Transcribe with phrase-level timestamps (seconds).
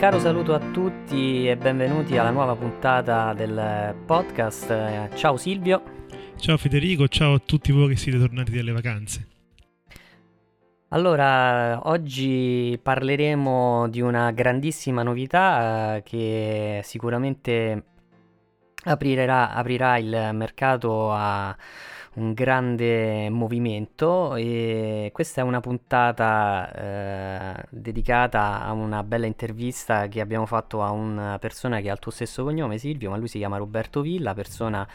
[0.00, 5.14] Caro saluto a tutti e benvenuti alla nuova puntata del podcast.
[5.14, 5.82] Ciao Silvio.
[6.36, 9.28] Ciao Federico, ciao a tutti voi che siete tornati dalle vacanze.
[10.88, 17.84] Allora, oggi parleremo di una grandissima novità eh, che sicuramente
[18.84, 21.54] aprirà, aprirà il mercato a
[22.12, 30.20] un grande movimento e questa è una puntata eh, dedicata a una bella intervista che
[30.20, 33.38] abbiamo fatto a una persona che ha il tuo stesso cognome Silvio, ma lui si
[33.38, 34.86] chiama Roberto Villa, persona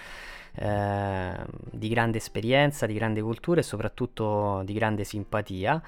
[0.56, 1.34] eh,
[1.72, 5.82] di grande esperienza, di grande cultura e soprattutto di grande simpatia.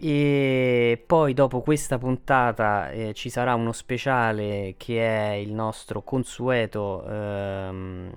[0.00, 7.04] E poi dopo questa puntata eh, ci sarà uno speciale che è il nostro consueto
[7.06, 8.12] ehm,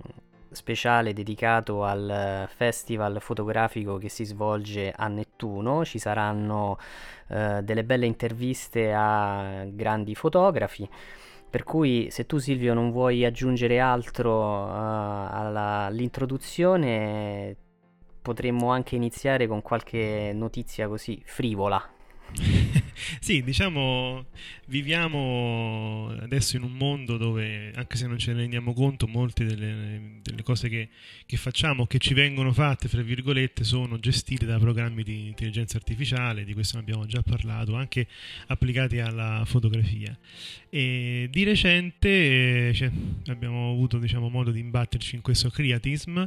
[0.52, 5.86] speciale dedicato al festival fotografico che si svolge a Nettuno.
[5.86, 6.78] Ci saranno
[7.30, 10.88] eh, delle belle interviste a grandi fotografi.
[11.50, 17.56] Per cui se tu Silvio non vuoi aggiungere altro eh, alla- all'introduzione,
[18.22, 22.00] potremmo anche iniziare con qualche notizia così frivola.
[23.20, 24.26] sì, diciamo,
[24.68, 30.20] viviamo adesso in un mondo dove, anche se non ce ne rendiamo conto, molte delle,
[30.22, 30.90] delle cose che,
[31.26, 36.44] che facciamo, che ci vengono fatte, fra virgolette, sono gestite da programmi di intelligenza artificiale,
[36.44, 38.08] di questo abbiamo già parlato, anche
[38.48, 40.18] applicati alla fotografia.
[40.70, 42.90] E di recente eh, cioè,
[43.28, 46.26] abbiamo avuto diciamo, modo di imbatterci in questo creatism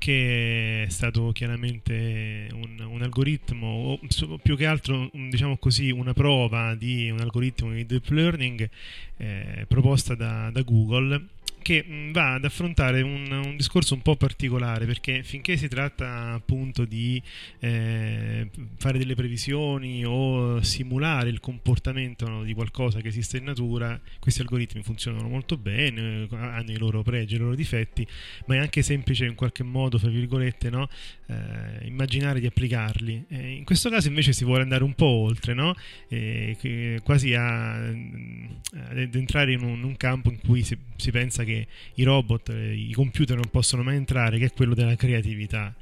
[0.00, 4.00] che è stato chiaramente un, un algoritmo, o
[4.42, 8.68] più che altro diciamo così, una prova di un algoritmo di deep learning
[9.18, 11.26] eh, proposta da, da Google
[11.62, 16.32] che mh, va ad affrontare un, un discorso un po' particolare perché finché si tratta
[16.32, 17.22] appunto di
[17.60, 24.40] eh, fare delle previsioni o simulare il comportamento di qualcosa che esiste in natura, questi
[24.40, 28.06] algoritmi funzionano molto bene, eh, hanno i loro pregi i loro difetti,
[28.46, 30.88] ma è anche semplice in qualche modo, fra virgolette, no?
[31.26, 33.24] Eh, immaginare di applicarli.
[33.28, 35.74] Eh, in questo caso invece si vuole andare un po' oltre, no?
[37.02, 41.49] Quasi a, ad entrare in un, un campo in cui si, si pensa che
[41.94, 45.74] i robot, eh, i computer non possono mai entrare, che è quello della creatività.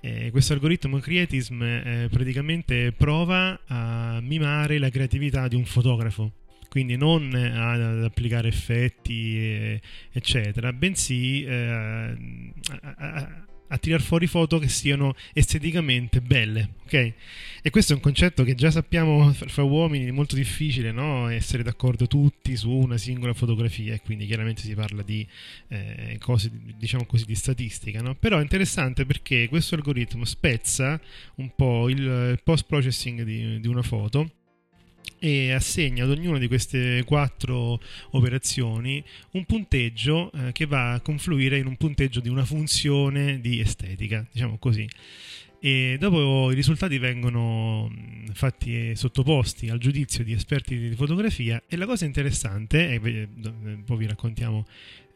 [0.00, 6.32] Eh, questo algoritmo Creatism eh, praticamente prova a mimare la creatività di un fotografo,
[6.68, 9.80] quindi non eh, ad, applicare effetti, eh,
[10.12, 17.12] eccetera, bensì eh, a, a- a tirar fuori foto che siano esteticamente belle, ok?
[17.62, 21.28] E questo è un concetto che già sappiamo fra uomini è molto difficile, no?
[21.28, 25.26] Essere d'accordo tutti su una singola fotografia e quindi chiaramente si parla di
[25.68, 28.14] eh, cose, diciamo così, di statistica, no?
[28.14, 31.00] Però è interessante perché questo algoritmo spezza
[31.36, 34.30] un po' il post-processing di, di una foto
[35.18, 41.58] e assegna ad ognuna di queste quattro operazioni un punteggio eh, che va a confluire
[41.58, 44.88] in un punteggio di una funzione di estetica, diciamo così.
[45.58, 51.62] E dopo i risultati vengono mh, fatti e sottoposti al giudizio di esperti di fotografia
[51.66, 54.66] e la cosa interessante, e ve- do- eh, poi vi raccontiamo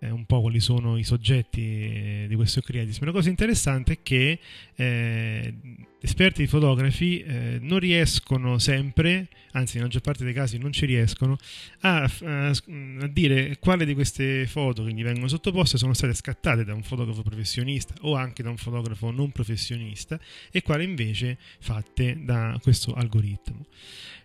[0.00, 3.98] eh, un po' quali sono i soggetti eh, di questo creatismo, la cosa interessante è
[4.02, 4.40] che
[4.74, 5.54] eh,
[6.00, 10.86] esperti di fotografi eh, non riescono sempre, anzi nella maggior parte dei casi non ci
[10.86, 11.36] riescono,
[11.80, 16.64] a, a- a dire quale di queste foto che gli vengono sottoposte sono state scattate
[16.64, 20.18] da un fotografo professionista o anche da un fotografo non professionista
[20.50, 23.66] e quale invece fatte da questo algoritmo.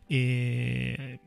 [0.07, 1.19] E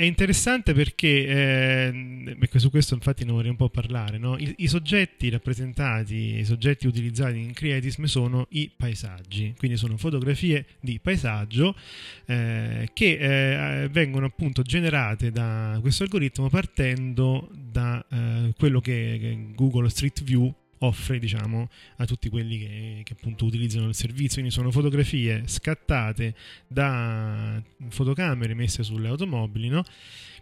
[0.00, 4.16] è interessante perché eh, su questo infatti ne vorrei un po' parlare.
[4.16, 4.38] no?
[4.38, 10.64] I, i soggetti rappresentati, i soggetti utilizzati in Creatism sono i paesaggi, quindi sono fotografie
[10.80, 11.76] di paesaggio
[12.24, 19.90] eh, che eh, vengono appunto generate da questo algoritmo partendo da eh, quello che Google
[19.90, 24.36] Street View offre diciamo, a tutti quelli che, che, appunto utilizzano il servizio.
[24.36, 26.34] Quindi sono fotografie scattate
[26.66, 29.84] da fotocamere messe sulle automobili, no?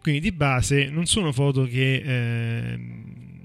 [0.00, 2.02] quindi di base non sono foto che...
[2.04, 3.36] Eh,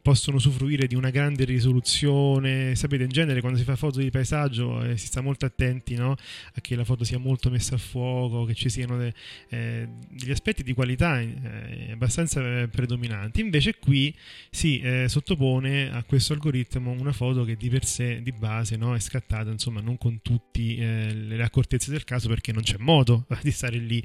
[0.00, 2.74] possono usufruire di una grande risoluzione.
[2.74, 6.12] Sapete, in genere quando si fa foto di paesaggio eh, si sta molto attenti no?
[6.12, 9.14] a che la foto sia molto messa a fuoco, che ci siano de,
[9.48, 13.40] eh, degli aspetti di qualità eh, abbastanza eh, predominanti.
[13.40, 14.14] Invece qui
[14.50, 18.94] si eh, sottopone a questo algoritmo una foto che di per sé, di base, no?
[18.94, 23.26] è scattata, insomma, non con tutte eh, le accortezze del caso perché non c'è modo
[23.42, 24.02] di stare lì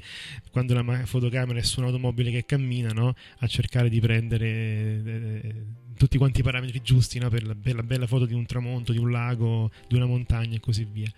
[0.50, 3.14] quando la fotocamera è su un'automobile che cammina no?
[3.38, 5.02] a cercare di prendere
[5.96, 7.28] tutti quanti i parametri giusti no?
[7.28, 10.56] per, la, per, la, bella foto di un tramonto, di un lago, di una montagna
[10.56, 11.10] e così via.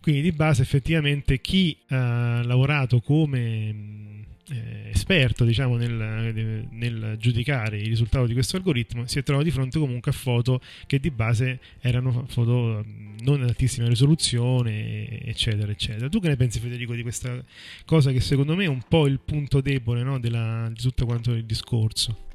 [0.00, 7.86] Quindi di base effettivamente chi ha lavorato come eh, esperto diciamo, nel, nel, giudicare il
[7.86, 11.60] risultato di questo algoritmo si è trovato di fronte comunque a foto che di base
[11.80, 12.84] erano foto
[13.22, 17.42] non ad altissima risoluzione eccetera eccetera tu che ne pensi Federico di questa
[17.86, 21.32] cosa che secondo me è un po' il punto debole no, della, di tutto quanto
[21.32, 22.32] il discorso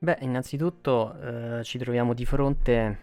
[0.00, 2.98] Beh, innanzitutto eh, ci troviamo di fronte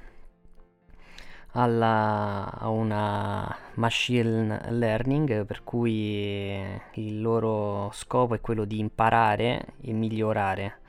[1.52, 6.54] alla, a una machine learning per cui
[6.94, 10.80] il loro scopo è quello di imparare e migliorare.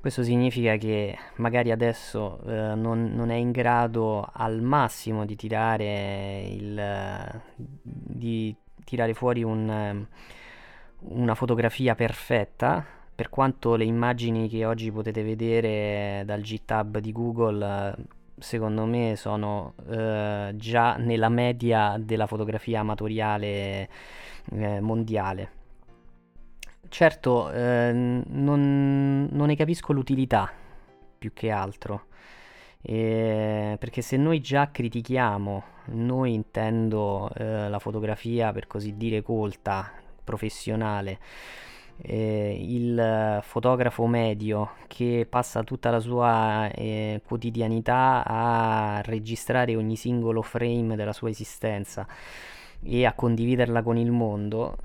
[0.00, 6.44] Questo significa che magari adesso eh, non, non, è in grado al massimo di tirare,
[6.48, 7.42] il,
[7.82, 10.06] di tirare fuori un,
[10.98, 17.96] una fotografia perfetta, per quanto le immagini che oggi potete vedere dal GitHub di Google
[18.38, 23.88] secondo me sono eh, già nella media della fotografia amatoriale
[24.52, 25.50] eh, mondiale.
[26.88, 30.52] Certo, eh, non, non, ne capisco l'utilità
[31.18, 32.08] più che altro.
[32.82, 39.90] perché se noi già critichiamo, noi intendo eh, la fotografia per così dire colta,
[40.22, 41.18] professionale,
[42.02, 50.42] eh, il fotografo medio che passa tutta la sua eh, quotidianità a registrare ogni singolo
[50.42, 52.06] frame della sua esistenza
[52.82, 54.76] e a condividerla con il mondo,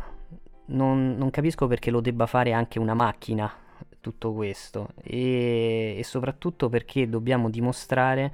[0.67, 3.53] non, non capisco perché lo debba fare anche una macchina
[3.99, 4.89] tutto questo.
[5.01, 8.33] E, e, soprattutto perché dobbiamo dimostrare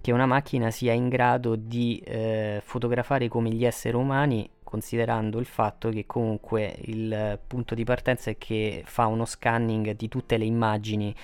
[0.00, 5.46] che una macchina sia in grado di eh, fotografare come gli esseri umani considerando il
[5.46, 10.44] fatto che comunque il punto di partenza è che fa uno scanning di tutte le
[10.44, 11.14] immagini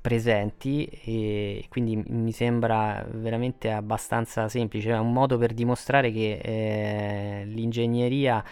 [0.00, 7.44] presenti e quindi mi sembra veramente abbastanza semplice, è un modo per dimostrare che eh,
[7.46, 8.44] l'ingegneria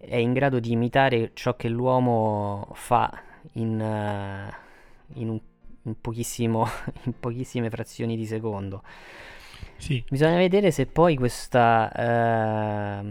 [0.00, 3.12] è in grado di imitare ciò che l'uomo fa
[3.52, 5.38] in, uh, in, un,
[5.82, 5.94] in,
[7.04, 8.82] in pochissime frazioni di secondo.
[9.80, 10.04] Sì.
[10.10, 13.02] Bisogna vedere se poi questa, eh,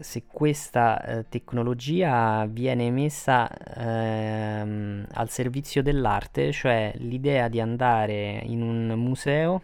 [0.00, 8.62] se questa eh, tecnologia viene messa eh, al servizio dell'arte, cioè l'idea di andare in
[8.62, 9.62] un museo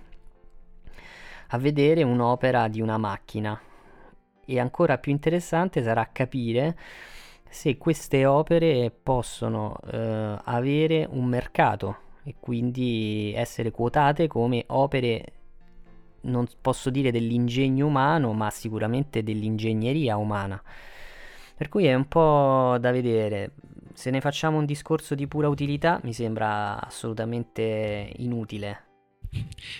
[1.48, 3.60] a vedere un'opera di una macchina.
[4.46, 6.76] E ancora più interessante sarà capire
[7.48, 15.33] se queste opere possono eh, avere un mercato e quindi essere quotate come opere
[16.24, 20.62] non posso dire dell'ingegno umano, ma sicuramente dell'ingegneria umana.
[21.56, 23.52] Per cui è un po' da vedere.
[23.94, 28.93] Se ne facciamo un discorso di pura utilità, mi sembra assolutamente inutile.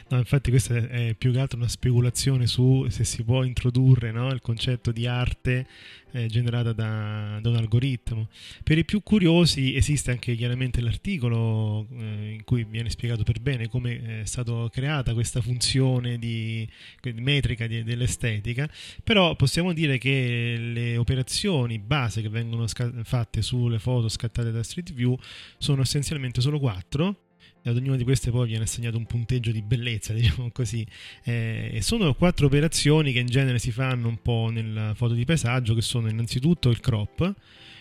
[0.08, 4.30] No, infatti questa è più che altro una speculazione su se si può introdurre no,
[4.30, 5.66] il concetto di arte
[6.12, 8.28] eh, generata da, da, un algoritmo.
[8.62, 13.68] Per i più curiosi esiste anche chiaramente l'articolo eh, in cui viene spiegato per bene
[13.68, 16.66] come è stata creata questa funzione di,
[17.00, 18.70] di metrica di, dell'estetica,
[19.02, 24.62] però possiamo dire che le operazioni base che vengono sca- fatte sulle foto scattate da
[24.62, 25.16] Street View
[25.58, 27.23] sono essenzialmente solo quattro
[27.66, 30.86] e ad ognuna di queste poi viene assegnato un punteggio di bellezza, diciamo così.
[31.22, 35.74] Eh, sono quattro operazioni che in genere si fanno un po' nella foto di paesaggio,
[35.74, 37.34] che sono innanzitutto il crop,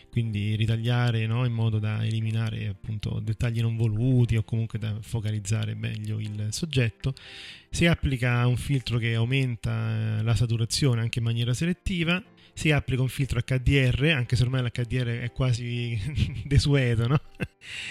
[0.09, 5.75] quindi ritagliare no, in modo da eliminare appunto dettagli non voluti o comunque da focalizzare
[5.75, 7.13] meglio il soggetto.
[7.69, 13.01] Si applica un filtro che aumenta eh, la saturazione anche in maniera selettiva si applica
[13.01, 15.99] un filtro HDR, anche se ormai l'HDR è quasi
[16.45, 17.19] desueto, no?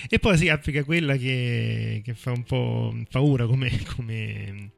[0.09, 4.71] E poi si applica quella che, che fa un po' paura come, come,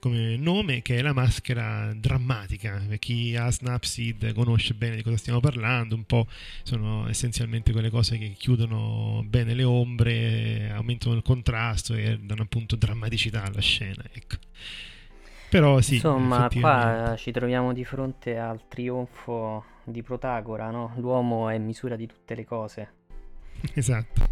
[0.00, 2.84] come, nome, che è la maschera drammatica.
[2.88, 6.26] Per chi ha Snapseed conosce bene di cosa stiamo parlando, un po'
[6.64, 12.74] sono essenzialmente quelle cose che chiudono bene le ombre, aumentano il contrasto e danno appunto
[12.74, 14.02] drammaticità alla scena.
[14.12, 14.36] Ecco.
[15.50, 20.92] Però sì, Insomma, qua ci troviamo di fronte al trionfo di Protagora, no?
[20.96, 22.92] L'uomo è misura di tutte le cose.
[23.74, 24.28] Esatto.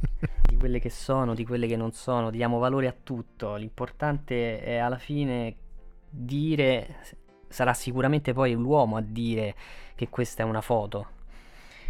[0.49, 3.57] di quelle che sono, di quelle che non sono, diamo valore a tutto.
[3.57, 5.57] L'importante è alla fine
[6.09, 6.97] dire,
[7.49, 9.55] sarà sicuramente poi l'uomo a dire
[9.95, 11.09] che questa è una foto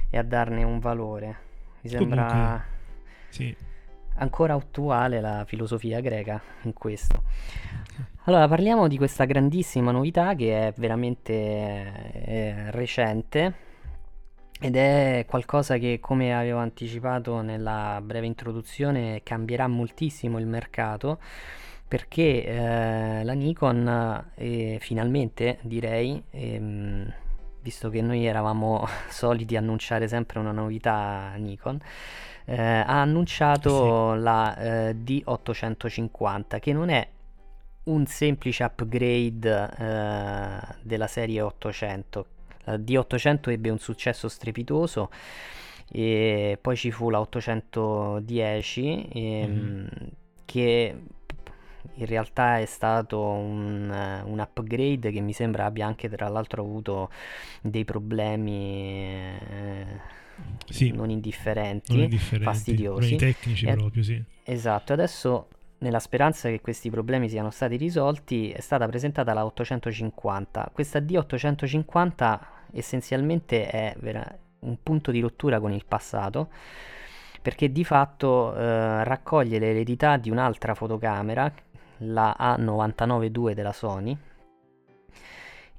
[0.09, 1.37] e a darne un valore.
[1.83, 2.65] Mi sembra Comunque,
[3.29, 3.57] sì.
[4.15, 7.23] ancora attuale la filosofia greca in questo.
[8.29, 13.55] Allora, parliamo di questa grandissima novità che è veramente eh, recente
[14.59, 21.21] ed è qualcosa che, come avevo anticipato nella breve introduzione, cambierà moltissimo il mercato
[21.87, 27.15] perché eh, la Nikon eh, finalmente direi ehm,
[27.63, 31.79] visto che noi eravamo soliti annunciare sempre una novità Nikon
[32.45, 34.21] eh, ha annunciato sì.
[34.21, 37.07] la eh, D850 che non è
[37.87, 42.27] un semplice upgrade eh, della serie 800
[42.67, 45.11] la D800 ebbe un successo strepitoso
[45.91, 49.87] e poi ci fu la 810 ehm, mm-hmm.
[50.45, 50.97] che
[51.99, 57.11] in realtà è stato un, un, upgrade che mi sembra abbia anche tra l'altro avuto
[57.63, 59.87] dei problemi eh,
[60.69, 63.17] sì, non, indifferenti, non indifferenti, fastidiosi.
[63.17, 64.23] tecnici e, proprio, sì.
[64.43, 70.71] Esatto, adesso nella speranza che questi problemi siano stati risolti è stata presentata la 850.
[70.73, 72.39] Questa D850
[72.73, 76.49] essenzialmente è vera- un punto di rottura con il passato
[77.43, 81.53] perché di fatto eh, raccoglie l'eredità di un'altra fotocamera,
[81.99, 84.19] la A992 della Sony,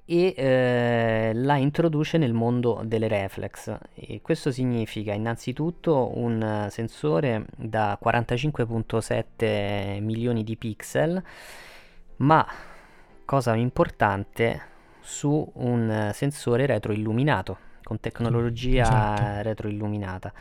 [0.10, 3.78] e eh, la introduce nel mondo delle reflex.
[3.94, 11.22] E questo significa innanzitutto un sensore da 45.7 milioni di pixel,
[12.18, 12.48] ma
[13.26, 19.42] cosa importante, su un sensore retroilluminato con tecnologia esatto.
[19.42, 20.32] retroilluminata.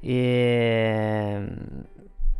[0.00, 1.46] E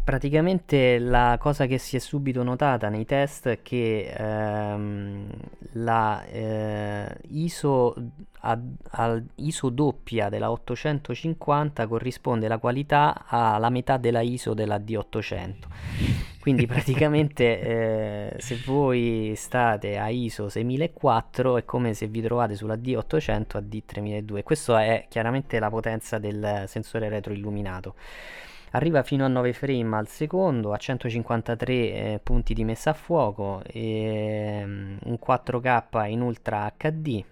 [0.04, 5.28] praticamente la cosa che si è subito notata nei test è che ehm,
[5.74, 7.94] la eh, ISO,
[8.40, 8.58] a,
[8.90, 15.54] a, ISO doppia della 850 corrisponde la qualità alla metà della ISO della D800
[16.40, 22.74] quindi praticamente eh, se voi state a ISO 6004 è come se vi trovate sulla
[22.74, 27.94] D800 a D3002 questa è chiaramente la potenza del sensore retroilluminato
[28.72, 33.62] arriva fino a 9 frame al secondo, a 153 eh, punti di messa a fuoco,
[33.64, 37.24] e, um, un 4K in Ultra HD.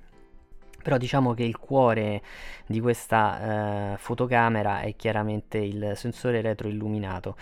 [0.82, 2.22] Però diciamo che il cuore
[2.66, 7.36] di questa eh, fotocamera è chiaramente il sensore retroilluminato.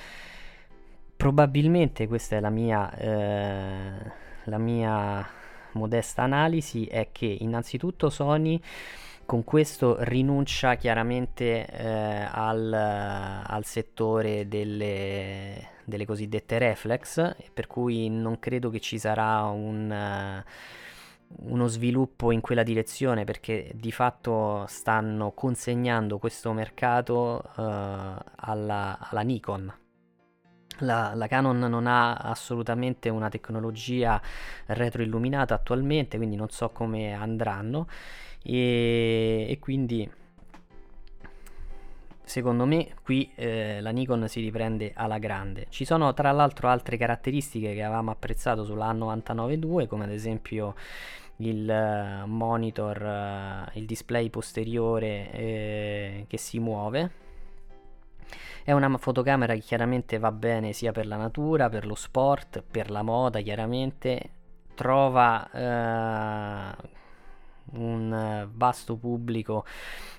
[1.17, 4.13] Probabilmente questa è la mia, eh,
[4.45, 5.29] la mia
[5.73, 8.61] modesta analisi, è che innanzitutto Sony
[9.29, 18.39] con questo rinuncia chiaramente eh, al, al, settore delle, delle, cosiddette reflex, per cui non
[18.39, 20.43] credo che ci sarà un,
[21.41, 29.21] uno sviluppo in quella direzione perché di fatto stanno consegnando questo mercato uh, alla, alla,
[29.21, 29.75] Nikon.
[30.79, 34.19] La, la, Canon non ha assolutamente una tecnologia
[34.69, 37.89] retroilluminata attualmente, quindi non so come andranno
[38.43, 40.11] e, e quindi
[42.29, 45.67] secondo me qui eh, la Nikon si riprende alla grande.
[45.71, 50.75] Ci sono tra l'altro altre caratteristiche che avevamo apprezzato sulla A99 come ad esempio
[51.39, 57.27] il uh, monitor, uh, il display posteriore eh, che si muove.
[58.63, 62.91] È una fotocamera che chiaramente va bene sia per la natura, per lo sport, per
[62.91, 64.31] la moda chiaramente.
[64.75, 66.98] Trova eh,
[67.73, 69.65] un eh, vasto pubblico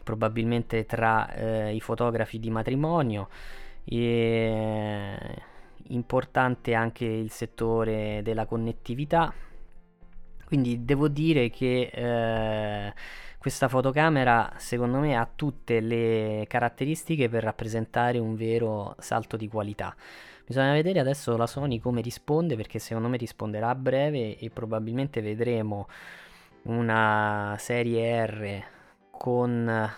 [0.03, 3.29] probabilmente tra eh, i fotografi di matrimonio
[3.84, 5.18] e
[5.88, 9.34] importante anche il settore della connettività.
[10.46, 12.94] Quindi devo dire che eh,
[13.38, 19.96] questa fotocamera secondo me ha tutte le caratteristiche per rappresentare un vero salto di qualità.
[20.46, 25.22] Bisogna vedere adesso la Sony come risponde perché secondo me risponderà a breve e probabilmente
[25.22, 25.88] vedremo
[26.63, 28.63] una serie R
[29.12, 29.89] con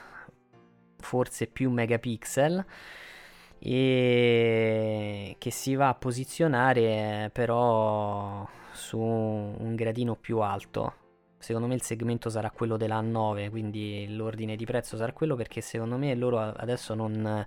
[0.97, 2.65] forse più megapixel
[3.59, 10.95] e che si va a posizionare però su un gradino più alto.
[11.37, 15.61] Secondo me il segmento sarà quello della 9, quindi l'ordine di prezzo sarà quello perché
[15.61, 17.45] secondo me loro adesso non,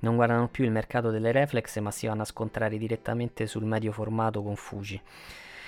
[0.00, 3.92] non guardano più il mercato delle reflex ma si vanno a scontrare direttamente sul medio
[3.92, 5.00] formato con Fuji.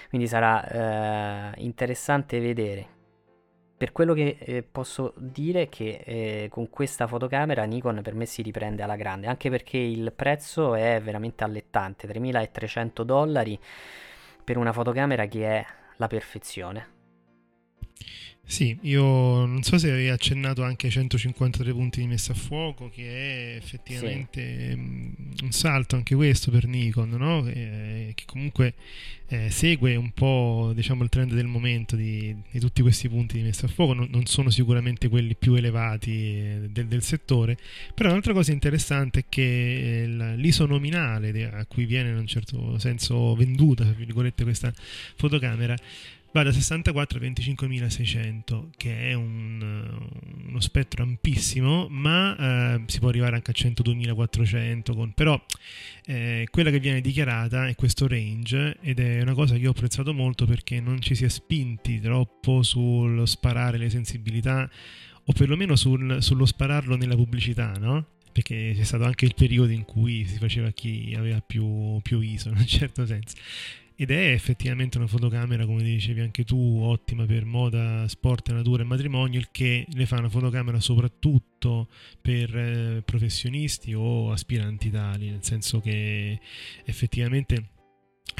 [0.09, 2.95] Quindi sarà eh, interessante vedere
[3.77, 8.41] per quello che eh, posso dire che eh, con questa fotocamera Nikon per me si
[8.41, 13.59] riprende alla grande, anche perché il prezzo è veramente allettante, 3300 dollari
[14.43, 16.95] per una fotocamera che è la perfezione.
[18.49, 19.03] Sì, io
[19.45, 23.57] non so se avevi accennato anche ai 153 punti di messa a fuoco, che è
[23.57, 24.77] effettivamente sì.
[24.77, 25.13] Mm,
[25.43, 27.43] un salto anche questo per Nikon, no?
[27.43, 28.75] che, che comunque
[29.29, 33.43] eh, segue un po' diciamo, il trend del momento di, di, tutti questi punti di
[33.43, 37.59] messa a fuoco, non, non sono sicuramente quelli più elevati eh, del, del, settore,
[37.95, 42.79] però un'altra cosa interessante è che eh, l'ISO nominale a cui viene in un certo
[42.79, 43.93] senso venduta,
[44.37, 44.73] questa
[45.17, 45.77] fotocamera
[46.37, 50.09] va da 64 a 25.600, che è un,
[50.49, 52.37] uno spettro ampissimo, ma
[52.77, 55.43] eh, si può arrivare anche a 102.400, con, però
[56.05, 60.13] eh, quella che viene dichiarata è questo range ed è una cosa che ho apprezzato
[60.13, 64.69] molto perché non ci si è spinti troppo sullo sparare le sensibilità
[65.29, 68.09] o perlomeno sul, sullo spararlo nella pubblicità, no?
[68.31, 72.51] perché c'è stato anche il periodo in cui si faceva chi aveva più, più ISO
[72.51, 73.37] in un certo senso
[73.99, 78.87] ed è effettivamente una fotocamera, come dicevi anche tu, ottima per moda, sport, natura e
[78.87, 81.89] matrimonio, il che le fa una fotocamera soprattutto
[82.21, 86.39] per eh, professionisti o aspiranti tali, nel senso che
[86.85, 87.71] effettivamente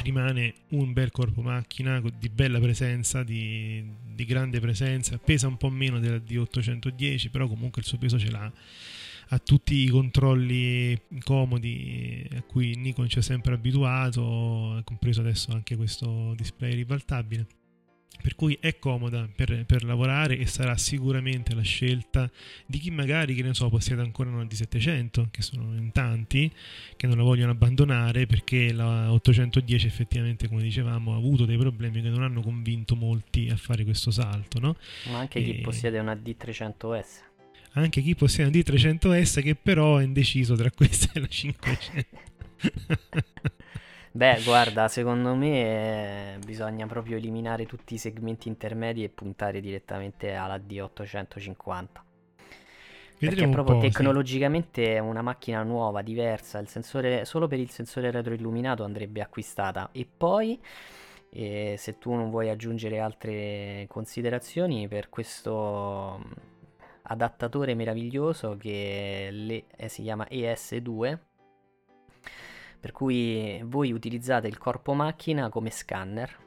[0.03, 3.83] rimane un bel corpo macchina di bella presenza, di,
[4.13, 8.29] di grande presenza, pesa un po' meno della D810, però comunque il suo peso ce
[8.29, 8.51] l'ha
[9.29, 15.75] a tutti i controlli comodi a cui Nikon ci ha sempre abituato, compreso adesso anche
[15.75, 17.47] questo display ribaltabile.
[18.19, 22.29] Per cui è comoda per, per, lavorare e sarà sicuramente la scelta
[22.65, 26.51] di chi magari, che ne so, possiede ancora una D700, che sono in tanti,
[26.95, 32.01] che non la vogliono abbandonare perché la 810 effettivamente, come dicevamo, ha avuto dei problemi
[32.01, 34.59] che non hanno convinto molti a fare questo salto.
[34.59, 34.75] No?
[35.11, 35.43] Ma anche e...
[35.43, 37.26] chi possiede una D300S
[37.81, 42.17] anche chi possiede un D300S che però è indeciso tra questa e la 500.
[44.17, 50.33] Beh, guarda, secondo me eh, bisogna proprio eliminare tutti i segmenti intermedi e puntare direttamente
[50.33, 52.05] alla D850.
[53.19, 54.89] Vedremo Perché proprio tecnologicamente sì.
[54.89, 59.89] è una macchina nuova, diversa, il sensore, solo per il sensore retroilluminato andrebbe acquistata.
[59.91, 60.59] E poi,
[61.29, 66.19] eh, se tu non vuoi aggiungere altre considerazioni, per questo
[67.07, 71.17] adattatore meraviglioso che le, eh, si chiama ES2
[72.79, 76.45] per cui voi utilizzate il corpo macchina come scanner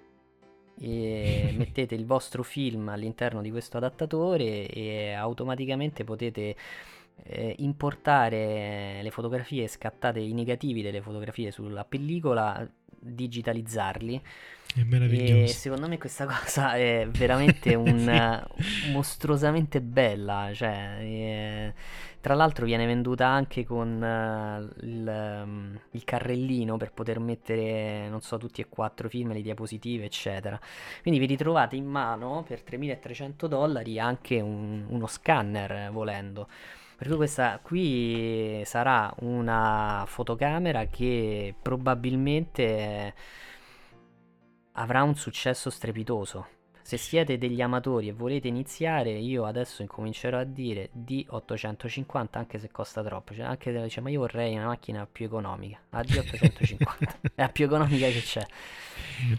[0.78, 6.56] e mettete il vostro film all'interno di questo adattatore e automaticamente potete
[7.22, 12.68] eh, importare le fotografie scattate i negativi delle fotografie sulla pellicola
[13.02, 14.22] digitalizzarli
[14.76, 15.44] è meraviglioso.
[15.44, 18.92] E secondo me questa cosa è veramente un, sì.
[18.92, 20.50] mostruosamente bella.
[20.52, 21.72] Cioè, è,
[22.20, 28.20] tra l'altro viene venduta anche con uh, il, um, il, carrellino per poter mettere, non
[28.20, 30.58] so, tutti e quattro film, le diapositive, eccetera.
[31.02, 36.48] Quindi vi ritrovate in mano per 3.300 dollari anche un, uno scanner volendo.
[36.96, 43.14] Per cui questa qui sarà una fotocamera che probabilmente
[44.72, 46.46] avrà un successo strepitoso.
[46.82, 52.70] Se siete degli amatori e volete iniziare, io adesso incomincerò a dire D850 anche se
[52.72, 53.32] costa troppo.
[53.32, 55.78] Cioè, anche se dice, ma io vorrei una macchina più economica.
[55.90, 58.44] La D850 è la più economica che c'è.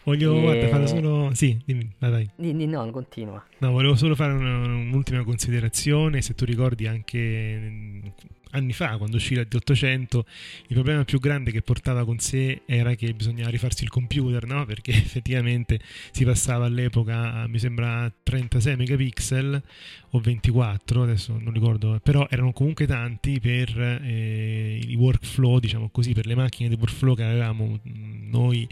[0.04, 0.41] Voglio e...
[0.41, 1.32] guarda, fare solo.
[1.34, 2.30] Sì, dimmi, vai, vai.
[2.36, 3.44] Di, di, no, continua.
[3.58, 6.22] No, volevo solo fare una, un'ultima considerazione.
[6.22, 8.13] Se tu ricordi anche
[8.52, 10.20] anni fa, quando uscì la D800,
[10.68, 14.66] il problema più grande che portava con sé era che bisognava rifarsi il computer, no?
[14.66, 15.80] Perché effettivamente
[16.12, 19.62] si passava all'epoca, a, mi sembra, 36 megapixel
[20.14, 26.14] o 24, adesso non ricordo, però erano comunque tanti per eh, i workflow, diciamo così,
[26.14, 28.68] per le macchine di workflow che avevamo noi,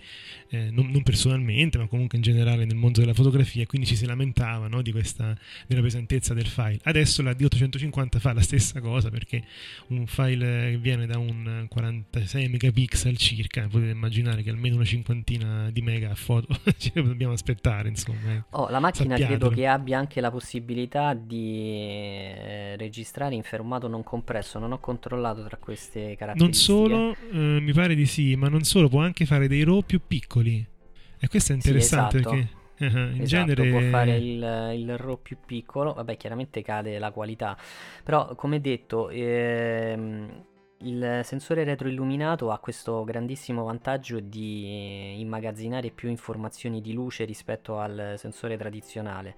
[0.50, 4.06] eh, non, non, personalmente, ma comunque in generale nel mondo della fotografia, quindi ci si
[4.06, 5.38] lamentava no, di questa,
[5.68, 6.80] della pesantezza del file.
[6.84, 9.44] Adesso la D850 fa la stessa cosa perché
[9.88, 15.70] un file che viene da un 46 megapixel circa, potete immaginare che almeno una cinquantina
[15.72, 18.34] di mega a foto ci dobbiamo aspettare, insomma.
[18.34, 18.44] Eh.
[18.52, 19.50] Oh, la macchina Sappiatelo.
[19.50, 24.80] credo che abbia anche la possibilità di eh, registrare in formato non compresso, non ho
[24.80, 26.44] controllato tra queste caratteristiche.
[26.44, 29.82] Non solo, eh, mi pare di sì, ma non solo, può anche fare dei RAW
[29.82, 30.66] più piccoli.
[31.22, 32.36] E questo è interessante sì, esatto.
[32.36, 32.58] perché...
[32.80, 37.58] In esatto, genere può fare il, il RAW più piccolo, vabbè chiaramente cade la qualità,
[38.04, 40.46] però come detto ehm,
[40.84, 48.14] il sensore retroilluminato ha questo grandissimo vantaggio di immagazzinare più informazioni di luce rispetto al
[48.18, 49.36] sensore tradizionale.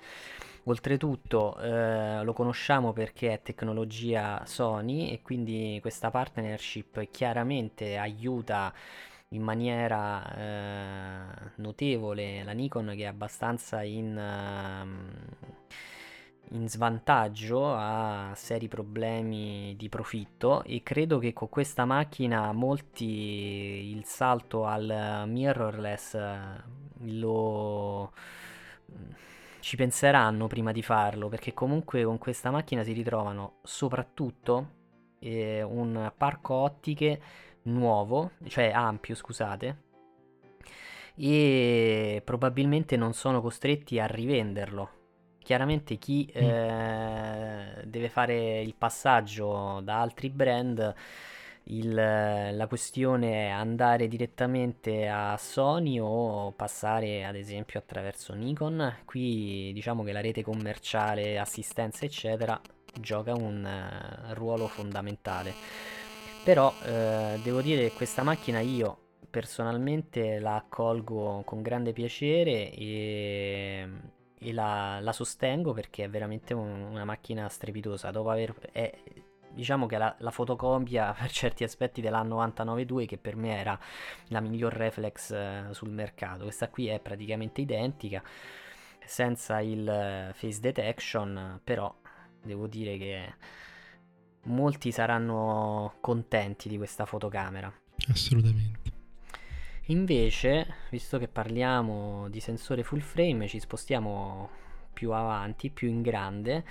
[0.65, 8.71] Oltretutto eh, lo conosciamo perché è tecnologia Sony e quindi questa partnership chiaramente aiuta
[9.33, 14.85] in maniera eh, notevole la Nikon che è abbastanza in, uh,
[16.55, 23.05] in svantaggio, ha seri problemi di profitto e credo che con questa macchina molti
[23.95, 26.17] il salto al mirrorless
[27.03, 28.11] lo
[29.61, 34.79] ci penseranno prima di farlo perché comunque con questa macchina si ritrovano soprattutto
[35.19, 37.21] eh, un parco ottiche
[37.63, 39.77] nuovo, cioè ampio scusate,
[41.15, 44.89] e probabilmente non sono costretti a rivenderlo.
[45.39, 46.41] Chiaramente chi mm.
[46.41, 50.95] eh, deve fare il passaggio da altri brand
[51.65, 58.97] il, la questione è andare direttamente a Sony o passare ad esempio attraverso Nikon.
[59.05, 62.59] Qui diciamo che la rete commerciale, assistenza eccetera
[62.99, 65.53] gioca un uh, ruolo fondamentale.
[66.43, 68.97] Però uh, devo dire che questa macchina io
[69.29, 73.87] personalmente la accolgo con grande piacere e,
[74.37, 78.09] e la, la, sostengo perché è veramente un, una macchina strepitosa.
[78.11, 78.55] Dopo aver...
[78.71, 78.91] È,
[79.53, 83.77] diciamo che la, la, fotocopia per certi aspetti della 99.2 che per me era
[84.27, 88.23] la miglior reflex eh, sul mercato questa qui è praticamente identica
[89.05, 91.93] senza il eh, face detection però
[92.41, 93.33] devo dire che
[94.43, 97.71] molti saranno contenti di questa fotocamera.
[98.09, 98.79] Assolutamente.
[99.85, 104.49] Invece visto che parliamo di sensore full frame ci spostiamo
[104.93, 106.63] più avanti, più in grande,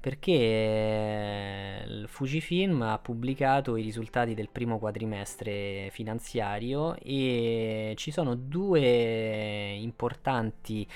[0.00, 9.74] perché il Fujifilm ha pubblicato i risultati del primo quadrimestre finanziario e ci sono due
[9.74, 10.86] importanti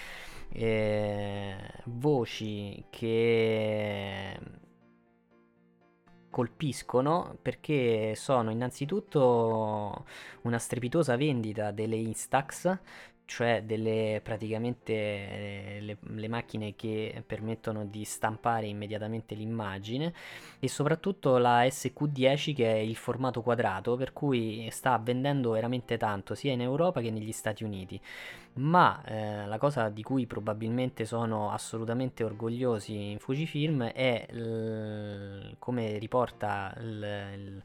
[0.53, 4.38] eh, voci che
[6.31, 10.05] colpiscono perché sono innanzitutto
[10.43, 12.79] una strepitosa vendita delle Instax
[13.31, 20.12] cioè delle praticamente eh, le, le, macchine che permettono di stampare immediatamente l'immagine
[20.59, 26.35] e soprattutto la SQ10 che è il formato quadrato per cui sta vendendo veramente tanto
[26.35, 28.01] sia in Europa che negli Stati Uniti
[28.55, 35.99] ma eh, la cosa di cui probabilmente sono assolutamente orgogliosi in Fujifilm è l- come
[35.99, 37.63] riporta l-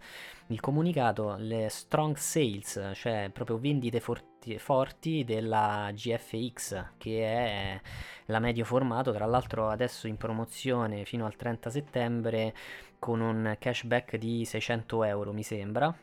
[0.47, 7.81] il comunicato le strong sales, cioè proprio vendite forti, forti della GFX che è
[8.27, 12.53] la medio formato, tra l'altro adesso in promozione fino al 30 settembre
[12.99, 15.93] con un cashback di 600 euro mi sembra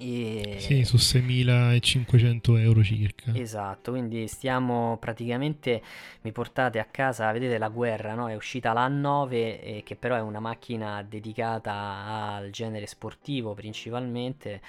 [0.00, 0.56] e...
[0.58, 3.32] Sì, su 6.500 euro circa.
[3.34, 5.82] Esatto, quindi stiamo praticamente,
[6.22, 8.28] mi portate a casa, vedete la guerra, no?
[8.30, 11.72] è uscita la 9 eh, che però è una macchina dedicata
[12.34, 14.62] al genere sportivo principalmente,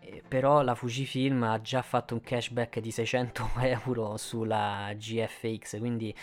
[0.00, 6.14] eh, però la Fujifilm ha già fatto un cashback di 600 euro sulla GFX, quindi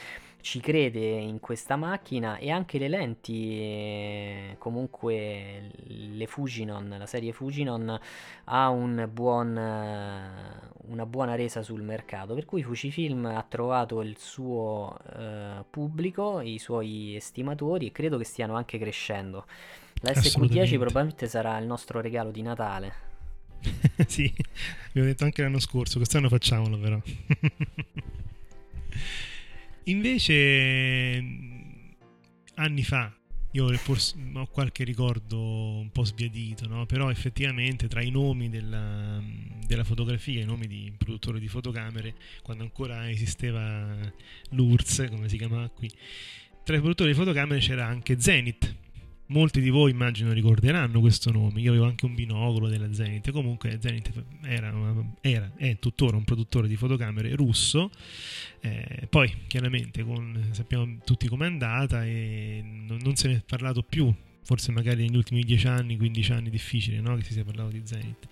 [0.42, 7.34] ci crede in questa macchina e anche le lenti eh, comunque le Fujinon la serie
[7.34, 8.00] Fujinon
[8.46, 12.34] ha un buon, eh, una buona resa sul mercato.
[12.34, 18.24] Per cui Fujifilm ha trovato il suo uh, pubblico i suoi estimatori e credo che
[18.24, 19.46] stiano anche crescendo.
[20.02, 23.08] La SQ10 probabilmente sarà il nostro regalo di Natale.
[24.08, 24.34] Sì,
[24.94, 26.98] vi ho detto anche l'anno scorso, quest'anno facciamolo però.
[29.90, 31.18] Invece,
[32.56, 33.12] anni fa,
[33.54, 36.86] io forse ho qualche ricordo un po' sbiadito, no?
[36.86, 39.20] però effettivamente tra i nomi della,
[39.66, 43.98] della, fotografia, i nomi di produttori di fotocamere, quando ancora esisteva
[44.52, 45.90] l'URSS, come si chiamava qui,
[46.64, 48.76] tra i produttori di fotocamere c'era anche Zenith,
[49.30, 51.60] molti di voi immagino ricorderanno questo nome.
[51.62, 53.32] Io avevo anche un binocolo della Zenith.
[53.32, 54.12] Comunque, Zenith
[54.44, 54.74] era,
[55.22, 57.90] era è tuttora un produttore di fotocamere russo.
[58.60, 63.84] Eh, poi, chiaramente, con, sappiamo tutti com'è andata e non, non, se ne è parlato
[63.84, 64.14] più.
[64.42, 67.16] Forse magari negli ultimi 10 anni, 15 anni, difficile no?
[67.16, 68.28] che si sia parlato di Zenith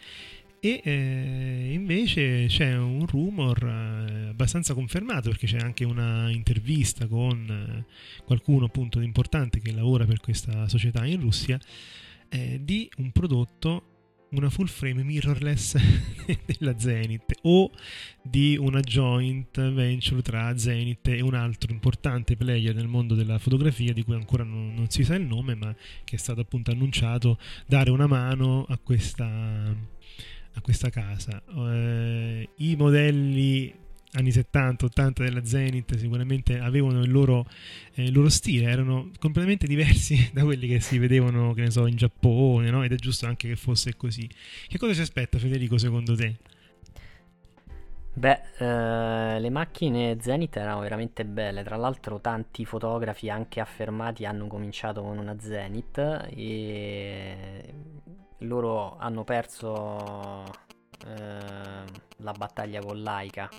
[0.59, 7.85] e eh, invece c'è un rumor eh, abbastanza confermato perché c'è anche una intervista con
[7.85, 11.59] eh, qualcuno appunto importante che lavora per questa società in Russia
[12.29, 13.95] eh, di un prodotto
[14.29, 15.77] una full frame mirrorless
[16.45, 17.71] della Zenith o
[18.21, 23.93] di una joint venture tra Zenith e un altro importante player nel mondo della fotografia
[23.93, 27.37] di cui ancora non, non si sa il nome ma che è stato appunto annunciato
[27.65, 29.95] dare una mano a questa
[30.57, 31.41] a questa casa.
[31.55, 37.45] Eh, I modelli anni 70-80 della Zenith sicuramente avevano il loro,
[37.93, 41.85] eh, il loro, stile, erano completamente diversi da quelli che si vedevano, che ne so,
[41.85, 42.83] in Giappone, no?
[42.83, 44.29] ed è giusto anche che fosse così.
[44.67, 46.37] Che cosa si aspetta Federico secondo te?
[48.13, 54.47] Beh, eh, le macchine Zenith erano veramente belle, tra l'altro tanti fotografi anche affermati hanno
[54.47, 55.99] cominciato con una Zenith
[56.31, 57.73] e
[58.39, 60.43] loro hanno perso
[61.05, 61.83] eh,
[62.17, 63.49] la battaglia con Laika.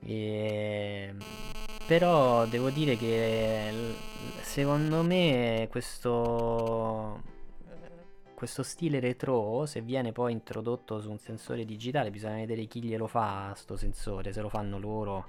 [0.00, 1.14] E...
[1.86, 3.70] Però devo dire che
[4.40, 7.22] secondo me questo,
[8.34, 13.06] questo stile retro, se viene poi introdotto su un sensore digitale, bisogna vedere chi glielo
[13.06, 15.26] fa sto sensore, se lo fanno loro.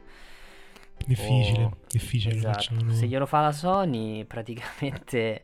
[1.05, 1.77] Difficile, o...
[1.87, 2.35] difficile.
[2.35, 2.91] Esatto.
[2.91, 5.41] Se glielo fa la Sony, praticamente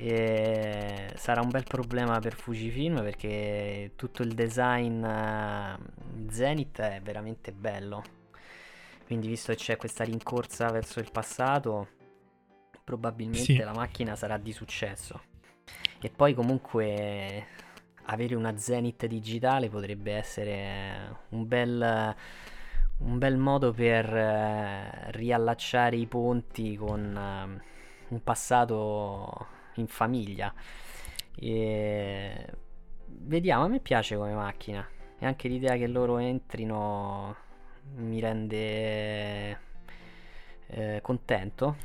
[0.00, 7.50] e sarà un bel problema per Fujifilm perché tutto il design uh, Zenith è veramente
[7.52, 8.04] bello.
[9.06, 11.88] Quindi visto che c'è questa rincorsa verso il passato,
[12.84, 13.56] probabilmente sì.
[13.56, 15.20] la macchina sarà di successo.
[16.00, 17.46] E poi comunque
[18.04, 22.14] avere una Zenith digitale potrebbe essere un bel,
[22.98, 30.52] un bel modo per uh, riallacciare i ponti con uh, un passato in famiglia.
[31.34, 32.46] E...
[33.06, 34.86] Vediamo, a me piace come macchina.
[35.18, 37.34] E anche l'idea che loro entrino
[37.96, 39.58] mi rende
[40.66, 41.76] eh, contento.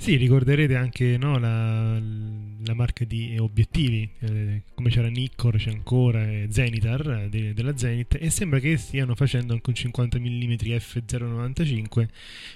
[0.00, 6.22] Sì, ricorderete anche no, la, la, marca di obiettivi, eh, come c'era Nikkor, c'è ancora
[6.26, 12.08] eh, Zenitar de, della Zenith e sembra che stiano facendo anche un 50 mm f095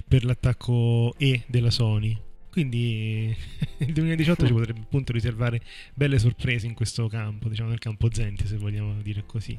[0.08, 2.18] per l'attacco E della Sony.
[2.50, 3.36] Quindi
[3.76, 5.60] il 2018 ci potrebbe appunto riservare
[5.92, 9.56] belle sorprese in questo campo, diciamo nel campo Zenti se vogliamo dire così.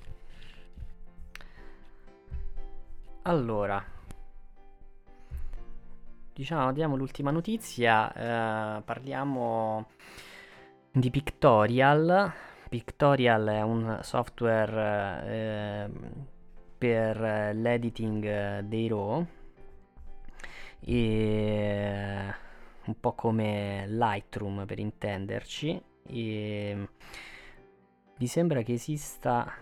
[3.22, 3.95] Allora,
[6.36, 8.12] diciamo, diamo l'ultima notizia,
[8.78, 9.88] eh, parliamo
[10.92, 12.34] di Pictorial.
[12.68, 15.90] Pictorial è un software eh,
[16.78, 19.26] per l'editing dei RAW.
[20.82, 22.34] E
[22.86, 25.82] un po' come Lightroom per intenderci.
[26.08, 26.90] E
[28.18, 29.54] mi sembra che esista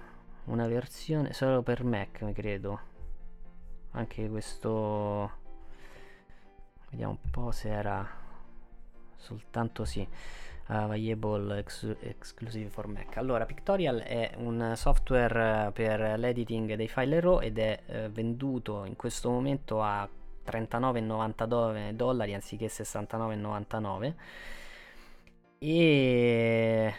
[0.45, 2.91] una versione solo per Mac credo.
[3.91, 5.42] Anche questo
[6.93, 8.07] vediamo un po' se era
[9.17, 10.07] soltanto sì.
[10.65, 13.17] Available ex- exclusive for Mac.
[13.17, 18.95] Allora Pictorial è un software per l'editing dei file RAW ed è eh, venduto in
[18.95, 20.07] questo momento a
[20.45, 24.13] 39,99 dollari anziché 69,99
[25.59, 26.93] e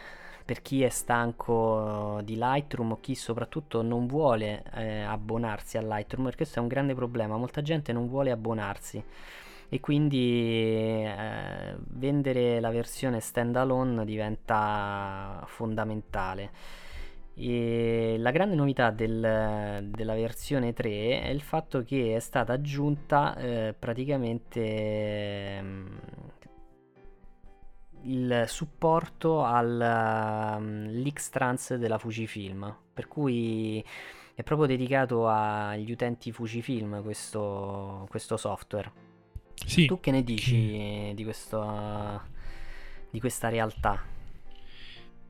[0.44, 6.24] per chi è stanco di Lightroom o chi soprattutto non vuole eh, abbonarsi a Lightroom
[6.24, 9.02] perché questo è un grande problema molta gente non vuole abbonarsi
[9.74, 16.52] e quindi eh, vendere la versione standalone diventa fondamentale
[17.34, 23.36] e la grande novità del, della versione 3 è il fatto che è stata aggiunta
[23.36, 25.64] eh, praticamente eh,
[28.02, 33.84] il supporto all'X-Trans um, della Fujifilm, per cui
[34.34, 39.03] è proprio dedicato agli utenti Fujifilm questo, questo software.
[39.66, 39.86] Sì.
[39.86, 42.20] Tu che ne dici di, questo,
[43.10, 44.12] di questa realtà?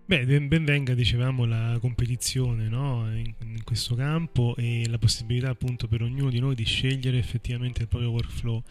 [0.06, 3.10] Beh, ben, venga, dicevamo, la competizione no?
[3.10, 7.82] in, in, questo campo e la possibilità appunto per ognuno di noi di scegliere effettivamente
[7.82, 8.62] il proprio workflow.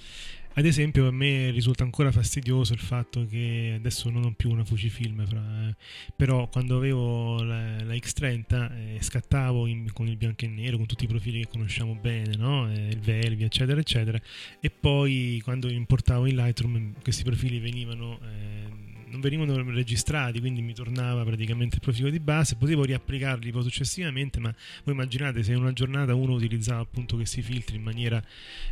[0.55, 4.63] Ad esempio, a me risulta ancora fastidioso il fatto che adesso non ho più una
[4.63, 5.75] Fujifilm, fra, eh,
[6.15, 10.85] però quando avevo la, la X30 eh, scattavo in, con il bianco e nero, con
[10.85, 12.71] tutti i profili che conosciamo bene, no?
[12.71, 14.21] eh, il Velvia, eccetera, eccetera,
[14.59, 20.73] e poi quando importavo in Lightroom questi profili venivano eh, non venivano registrati, quindi mi
[20.73, 25.60] tornava praticamente il profilo di base, potevo riapplicarli poi successivamente, ma voi immaginate se in
[25.60, 28.21] una giornata uno utilizzava appunto questi filtri in maniera,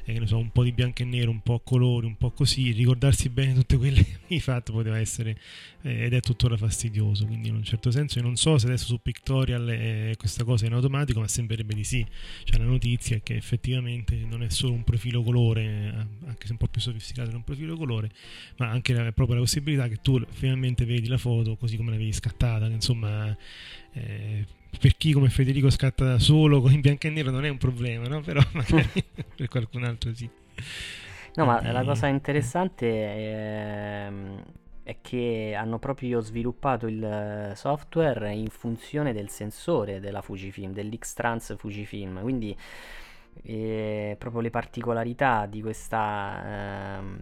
[0.04, 3.30] eh, so, un po' di bianco e nero, un po' colori, un po' così, ricordarsi
[3.30, 5.38] bene tutte quelle che mi fatto poteva essere
[5.84, 8.18] eh, ed è tuttora fastidioso, quindi in un certo senso.
[8.18, 11.76] Io non so se adesso su Pictorial eh, questa cosa è in automatico, ma sembrerebbe
[11.76, 12.04] di sì,
[12.46, 16.52] cioè la notizia è che effettivamente non è solo un profilo colore, eh, anche se
[16.52, 18.10] un po' più sofisticato di un profilo colore,
[18.58, 22.14] ma anche la, proprio la possibilità che tu finalmente vedi la foto così come l'avevi
[22.14, 23.36] scattata, insomma
[23.94, 24.46] eh,
[24.80, 28.08] per chi come Federico scatta da solo in bianco e nero non è un problema,
[28.08, 28.22] no?
[28.22, 28.90] però magari
[29.36, 30.30] per qualcun altro sì.
[31.34, 34.44] No, ma la cosa interessante è, ehm,
[34.84, 42.20] è, che hanno proprio sviluppato il software in funzione del sensore della Fujifilm, dell'X-Trans Fujifilm,
[42.22, 42.56] quindi
[43.44, 47.20] e proprio le particolarità di questa, ehm,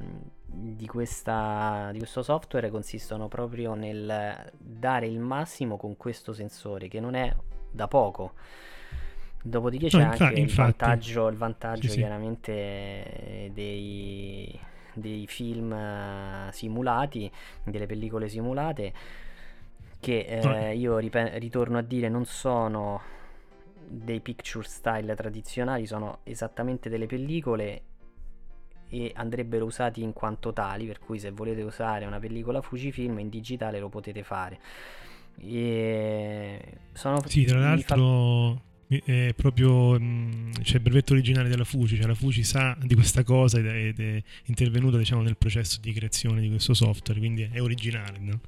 [0.52, 7.00] di, questa, di questo software consistono proprio nel dare il massimo con questo sensore che
[7.00, 7.34] non è
[7.72, 8.34] da poco.
[9.42, 14.60] Dopodiché c'è no, anche infatti, il vantaggio, il vantaggio sì, chiaramente dei,
[14.94, 17.32] dei film eh, simulati
[17.64, 18.94] delle pellicole simulate
[20.02, 23.02] che eh, io rip- ritorno a dire non sono
[23.86, 27.82] dei picture style tradizionali sono esattamente delle pellicole
[28.90, 33.30] e andrebbero usati in quanto tali, per cui se volete usare una pellicola Fujifilm in
[33.30, 34.60] digitale lo potete fare.
[35.42, 36.62] E
[36.94, 38.96] sono sì, tra l'altro fa...
[39.06, 43.60] è proprio c'è il brevetto originale della Fuji, cioè la Fuji sa di questa cosa
[43.60, 47.62] ed è, ed è intervenuta diciamo, nel processo di creazione di questo software, quindi è
[47.62, 48.18] originale.
[48.20, 48.40] No?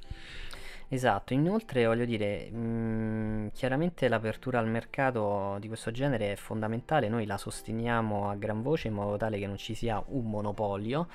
[0.92, 7.08] Esatto, inoltre voglio dire, mh, mm, chiaramente l'apertura al mercato di questo genere è fondamentale,
[7.08, 11.08] noi la sosteniamo a gran voce in modo tale che non ci sia un monopolio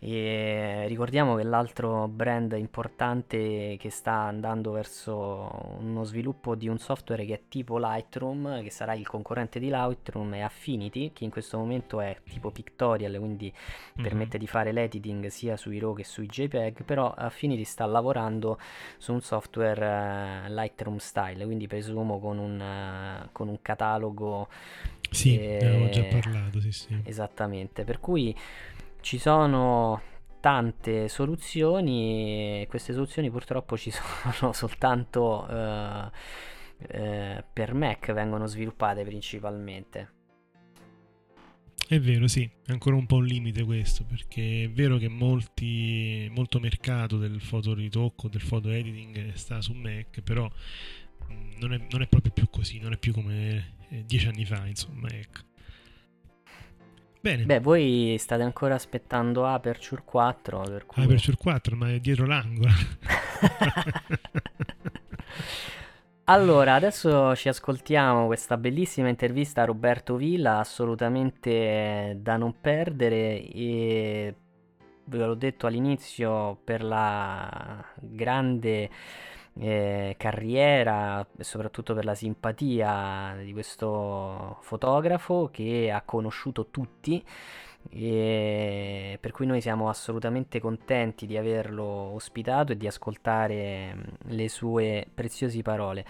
[0.00, 7.24] e ricordiamo che l'altro brand importante che sta andando verso uno sviluppo di un software
[7.24, 11.58] che è tipo Lightroom, che sarà il concorrente di Lightroom, è Affinity, che in questo
[11.58, 14.08] momento è tipo Pictorial, quindi mm-hmm.
[14.08, 18.56] permette di fare l'editing sia sui RAW che sui JPEG, però Affinity sta lavorando
[18.98, 24.46] su un software uh, Lightroom style, quindi presumo con un, uh, con un catalogo.
[25.10, 27.00] Sì, eh, ne avevo già parlato, sì, sì.
[27.02, 28.32] Esattamente, per cui
[29.08, 30.02] ci sono
[30.38, 33.90] tante soluzioni e queste soluzioni purtroppo ci
[34.34, 36.10] sono soltanto eh,
[36.88, 40.12] eh, per Mac vengono sviluppate principalmente.
[41.88, 46.30] È vero, sì, è ancora un po' un limite questo, perché è vero che molti,
[46.34, 50.46] molto mercato del fotoritocco, del foto editing sta su Mac, però
[51.32, 54.44] mm, non è, non è proprio più così, non è più come eh, dieci anni
[54.44, 55.46] fa, insomma, ecco.
[57.28, 57.44] Bene.
[57.44, 60.62] Beh, voi state ancora aspettando Aperture 4.
[60.62, 61.02] Per cui...
[61.02, 62.70] Aperture 4, ma è dietro l'angolo.
[66.24, 74.34] allora, adesso ci ascoltiamo questa bellissima intervista a Roberto Villa, assolutamente da non perdere e
[75.04, 78.88] ve l'ho detto all'inizio per la grande
[79.58, 87.24] eh, carriera e soprattutto per la simpatia di questo fotografo che ha conosciuto tutti
[87.90, 95.06] e per cui noi siamo assolutamente contenti di averlo ospitato e di ascoltare le sue
[95.12, 96.04] preziose parole.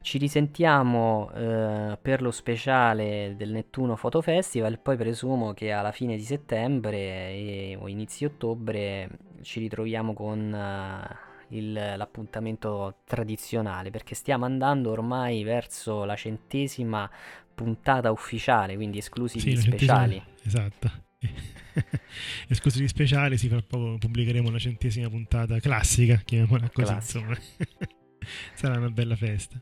[0.00, 6.14] Ci risentiamo eh, per lo speciale del Nettuno Photo Festival, poi presumo che alla fine
[6.16, 9.08] di settembre e, o inizi ottobre
[9.42, 17.10] ci ritroviamo con uh, il, l'appuntamento tradizionale perché stiamo andando ormai verso la centesima
[17.54, 20.22] puntata ufficiale, quindi esclusivi sì, speciali.
[20.42, 20.90] Esatto.
[22.48, 27.18] esclusivi speciali, sì, fra poco pubblicheremo la centesima puntata classica, chiamiamola così, classica.
[27.20, 27.38] insomma.
[28.54, 29.58] Sarà una bella festa.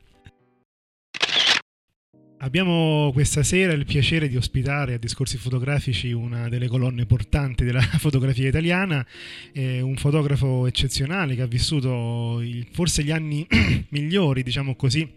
[2.43, 7.81] Abbiamo questa sera il piacere di ospitare a Discorsi Fotografici una delle colonne portanti della
[7.99, 9.07] fotografia italiana,
[9.53, 13.47] eh, un fotografo eccezionale che ha vissuto il, forse gli anni
[13.91, 15.09] migliori, diciamo così,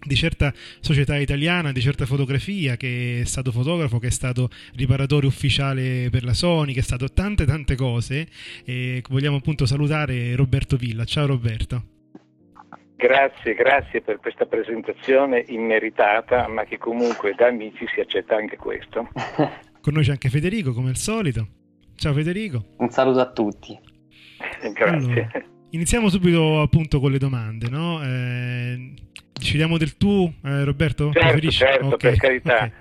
[0.00, 5.26] di certa società italiana, di certa fotografia, che è stato fotografo, che è stato riparatore
[5.26, 8.28] ufficiale per la Sony, che è stato tante tante cose.
[8.64, 11.04] E vogliamo appunto salutare Roberto Villa.
[11.04, 11.98] Ciao Roberto.
[13.00, 19.08] Grazie, grazie per questa presentazione immeritata, ma che comunque da amici si accetta anche questo.
[19.80, 21.46] Con noi c'è anche Federico, come al solito.
[21.96, 22.62] Ciao Federico.
[22.76, 23.78] Un saluto a tutti.
[24.74, 25.28] Grazie.
[25.32, 28.02] Allora, iniziamo subito appunto con le domande, no?
[28.02, 28.92] Eh,
[29.32, 31.10] decidiamo del tu, eh, Roberto?
[31.10, 31.58] Certo, Preferisci?
[31.58, 32.56] certo, okay, per carità.
[32.56, 32.72] Okay.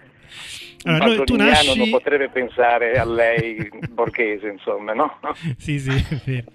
[0.83, 1.77] Allora, noi, tu nasci...
[1.77, 5.17] non potrebbe pensare a lei borghese, insomma, no?
[5.57, 6.51] sì, sì, è vero.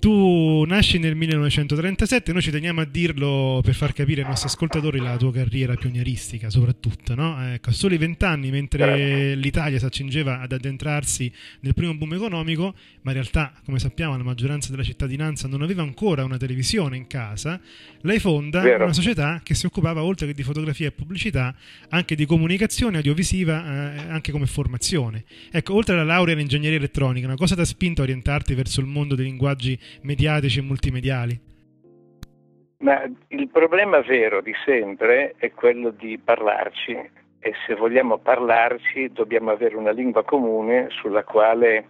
[0.00, 5.00] Tu nasci nel 1937, noi ci teniamo a dirlo per far capire ai nostri ascoltatori
[5.00, 7.52] la tua carriera pionieristica, soprattutto, no?
[7.54, 13.10] Ecco, a soli vent'anni, mentre l'Italia si accingeva ad addentrarsi nel primo boom economico, ma
[13.10, 17.60] in realtà, come sappiamo, la maggioranza della cittadinanza non aveva ancora una televisione in casa,
[18.02, 18.84] lei fonda Vero.
[18.84, 21.52] una società che si occupava, oltre che di fotografia e pubblicità,
[21.88, 25.24] anche di comunicazione audiovisiva, eh, anche come formazione.
[25.50, 28.78] Ecco, oltre alla laurea in ingegneria elettronica, una cosa ti ha spinto a orientarti verso
[28.78, 31.40] il mondo dei linguaggi mediatici e multimediali?
[32.78, 36.92] Ma il problema vero di sempre è quello di parlarci
[37.40, 41.88] e se vogliamo parlarci dobbiamo avere una lingua comune sulla quale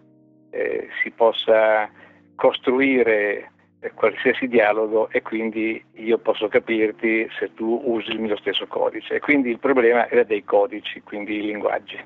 [0.51, 1.91] eh, si possa
[2.35, 8.67] costruire eh, qualsiasi dialogo e quindi io posso capirti se tu usi il mio stesso
[8.67, 9.17] codice.
[9.17, 11.99] E quindi il problema era dei codici, quindi i linguaggi.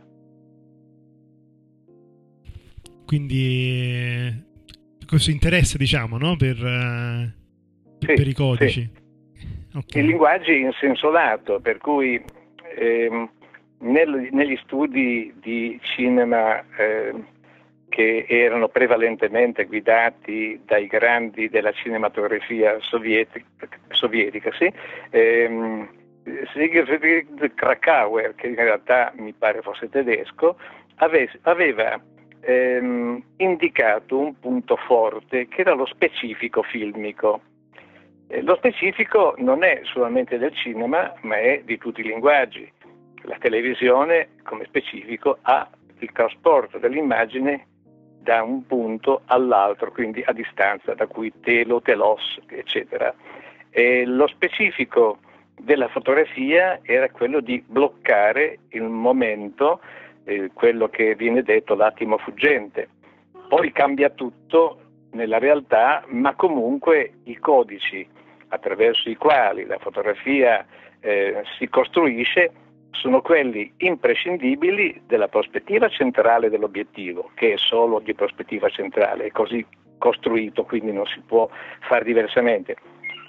[3.06, 4.50] Quindi
[5.12, 6.36] questo interesse, diciamo, no?
[6.36, 7.34] per, eh,
[7.98, 8.90] Sì, per i codici.
[9.34, 9.76] sì.
[9.76, 9.94] Ok.
[9.96, 12.18] I linguaggi in senso lato, per cui
[12.78, 13.30] ehm,
[13.80, 17.26] nel- negli studi di cinema ehm,
[17.90, 23.44] che erano prevalentemente guidati dai grandi della cinematografia sovieti-
[23.90, 24.72] sovietica, sì,
[25.10, 25.88] ehm,
[26.54, 30.56] Siegfried Krakauer, che in realtà mi pare fosse tedesco,
[30.96, 32.00] ave- aveva
[32.42, 37.40] ehm, indicato un punto forte che era lo specifico filmico.
[38.28, 42.70] Eh, Lo specifico non è solamente del cinema, ma è di tutti i linguaggi.
[43.22, 45.68] La televisione, come specifico, ha
[45.98, 47.66] il trasporto dell'immagine
[48.20, 53.14] da un punto all'altro, quindi a distanza, da cui telo, telos, eccetera.
[53.70, 55.18] E lo specifico
[55.60, 59.80] della fotografia era quello di bloccare il momento,
[60.24, 62.88] eh, quello che viene detto l'attimo fuggente.
[63.48, 64.78] Poi cambia tutto
[65.12, 68.06] nella realtà, ma comunque i codici
[68.48, 70.64] attraverso i quali la fotografia
[71.00, 72.52] eh, si costruisce
[72.92, 79.64] sono quelli imprescindibili della prospettiva centrale dell'obiettivo, che è solo di prospettiva centrale, è così
[79.98, 81.48] costruito, quindi non si può
[81.80, 82.76] fare diversamente.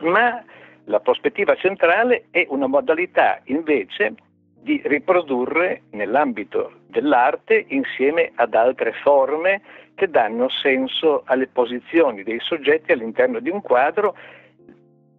[0.02, 0.44] Ma
[0.86, 4.16] la prospettiva centrale è una modalità invece
[4.64, 9.61] di riprodurre nell'ambito dell'arte insieme ad altre forme
[9.93, 14.16] che danno senso alle posizioni dei soggetti all'interno di un quadro,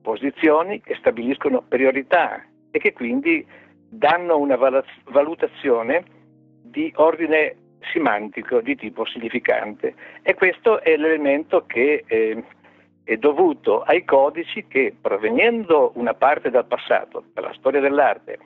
[0.02, 3.46] posizioni che stabiliscono priorità e che quindi
[3.86, 4.56] danno una
[5.04, 6.04] valutazione
[6.62, 7.56] di ordine
[7.92, 9.94] semantico di tipo significante.
[10.22, 12.42] E questo è l'elemento che eh,
[13.04, 18.38] è dovuto ai codici che, provenendo una parte dal passato, dalla storia dell'arte,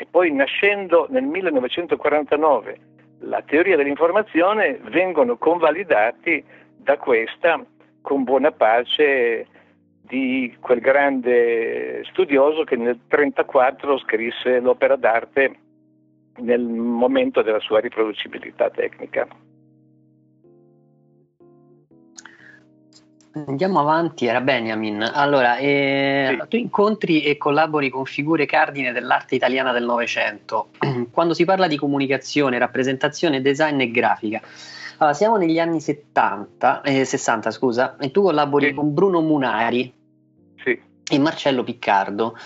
[0.00, 2.78] e poi nascendo nel 1949
[3.22, 6.42] la teoria dell'informazione, vengono convalidati
[6.76, 7.60] da questa
[8.00, 9.46] con buona pace
[10.02, 15.58] di quel grande studioso che nel 1934 scrisse l'opera d'arte
[16.36, 19.26] nel momento della sua riproducibilità tecnica.
[23.32, 25.02] Andiamo avanti, era Benjamin.
[25.02, 30.68] Allora, eh, tu incontri e collabori con figure cardine dell'arte italiana del Novecento.
[31.12, 34.40] Quando si parla di comunicazione, rappresentazione, design e grafica,
[34.96, 39.92] allora, siamo negli anni 70, eh, 60, scusa, e tu collabori con Bruno Munari
[41.10, 42.36] e Marcello Piccardo.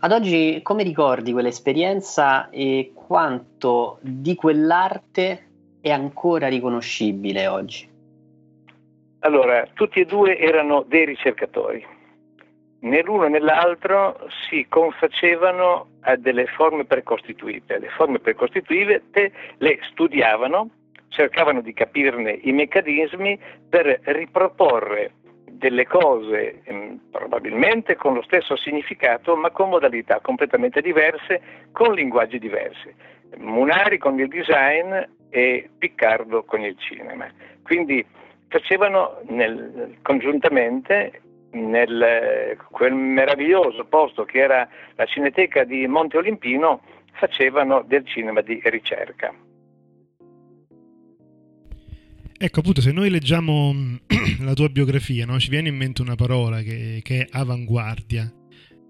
[0.00, 5.46] Ad oggi, come ricordi quell'esperienza e quanto di quell'arte
[5.80, 7.88] è ancora riconoscibile oggi?
[9.20, 11.84] Allora, tutti e due erano dei ricercatori.
[12.80, 17.78] Né l'uno né l'altro si confacevano a delle forme precostituite.
[17.78, 20.70] Le forme precostituite le studiavano,
[21.08, 23.38] cercavano di capirne i meccanismi
[23.68, 25.12] per riproporre
[25.50, 31.40] delle cose ehm, probabilmente con lo stesso significato ma con modalità completamente diverse,
[31.72, 32.94] con linguaggi diversi.
[33.38, 34.94] Munari con il design
[35.30, 37.28] e Piccardo con il cinema.
[37.64, 38.06] Quindi
[38.48, 41.22] facevano nel, congiuntamente
[41.52, 46.82] nel quel meraviglioso posto che era la Cineteca di Monte Olimpino,
[47.12, 49.34] facevano del cinema di ricerca.
[52.40, 53.74] Ecco, appunto, se noi leggiamo
[54.42, 58.32] la tua biografia, no, ci viene in mente una parola che, che è avanguardia.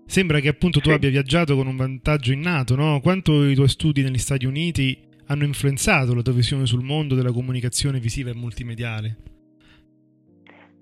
[0.04, 3.00] Sembra che appunto tu abbia viaggiato con un vantaggio innato, no?
[3.00, 7.32] Quanto i tuoi studi negli Stati Uniti hanno influenzato la tua visione sul mondo della
[7.32, 9.16] comunicazione visiva e multimediale?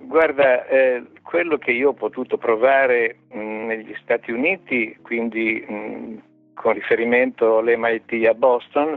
[0.07, 6.23] Guarda, eh, quello che io ho potuto provare mh, negli Stati Uniti, quindi mh,
[6.55, 8.97] con riferimento all'MIT a Boston,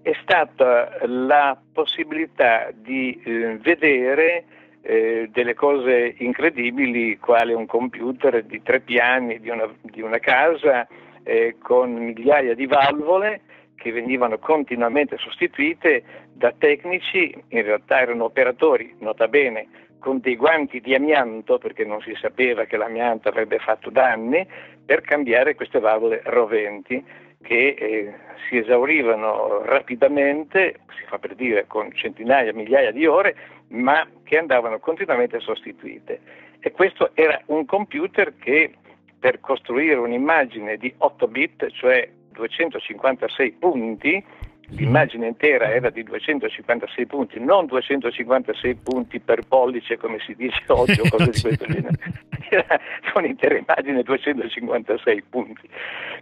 [0.00, 4.44] è stata la possibilità di eh, vedere
[4.80, 10.88] eh, delle cose incredibili, quale un computer di tre piani di una, di una casa
[11.24, 13.42] eh, con migliaia di valvole
[13.76, 19.68] che venivano continuamente sostituite da tecnici, in realtà erano operatori, nota bene,
[19.98, 24.46] con dei guanti di amianto, perché non si sapeva che l'amianto avrebbe fatto danni,
[24.84, 27.04] per cambiare queste valvole roventi
[27.42, 28.14] che eh,
[28.48, 33.36] si esaurivano rapidamente, si fa per dire con centinaia, migliaia di ore,
[33.68, 36.20] ma che andavano continuamente sostituite.
[36.60, 38.72] E questo era un computer che
[39.18, 44.24] per costruire un'immagine di 8 bit, cioè 256 punti,
[44.70, 51.00] l'immagine intera era di 256 punti, non 256 punti per pollice come si dice oggi
[51.00, 51.98] o cose di questo genere,
[52.50, 52.80] era
[53.14, 55.68] un'intera immagine 256 punti.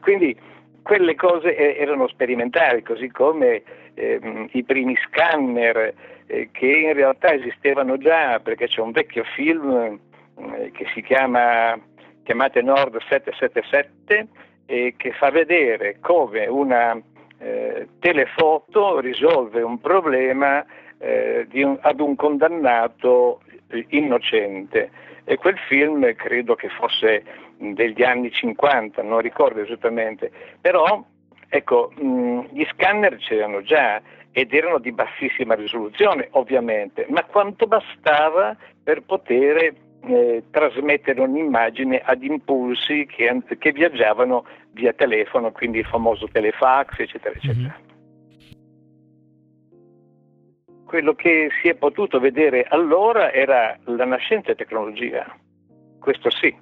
[0.01, 0.37] Quindi
[0.83, 3.63] quelle cose erano sperimentali, così come
[3.95, 5.95] ehm, i primi scanner
[6.27, 9.99] eh, che in realtà esistevano già, perché c'è un vecchio film
[10.39, 11.77] eh, che si chiama
[12.23, 14.27] chiamate Nord 777
[14.67, 17.01] e che fa vedere come una
[17.39, 20.65] eh, telefoto risolve un problema
[20.99, 23.41] eh, un, ad un condannato
[23.89, 24.91] innocente.
[25.25, 27.25] E quel film credo che fosse
[27.59, 30.31] degli anni 50, non ricordo esattamente,
[30.61, 31.05] però
[31.49, 38.57] ecco, mh, gli scanner c'erano già ed erano di bassissima risoluzione ovviamente, ma quanto bastava
[38.85, 39.75] per poter
[40.07, 47.35] eh, trasmettere un'immagine ad impulsi che, che, viaggiavano via telefono, quindi il famoso telefax, eccetera,
[47.35, 47.77] eccetera.
[47.77, 47.85] Mm-hmm.
[50.87, 55.27] Quello che si è potuto vedere allora era la nascente tecnologia,
[55.99, 56.55] questo sì,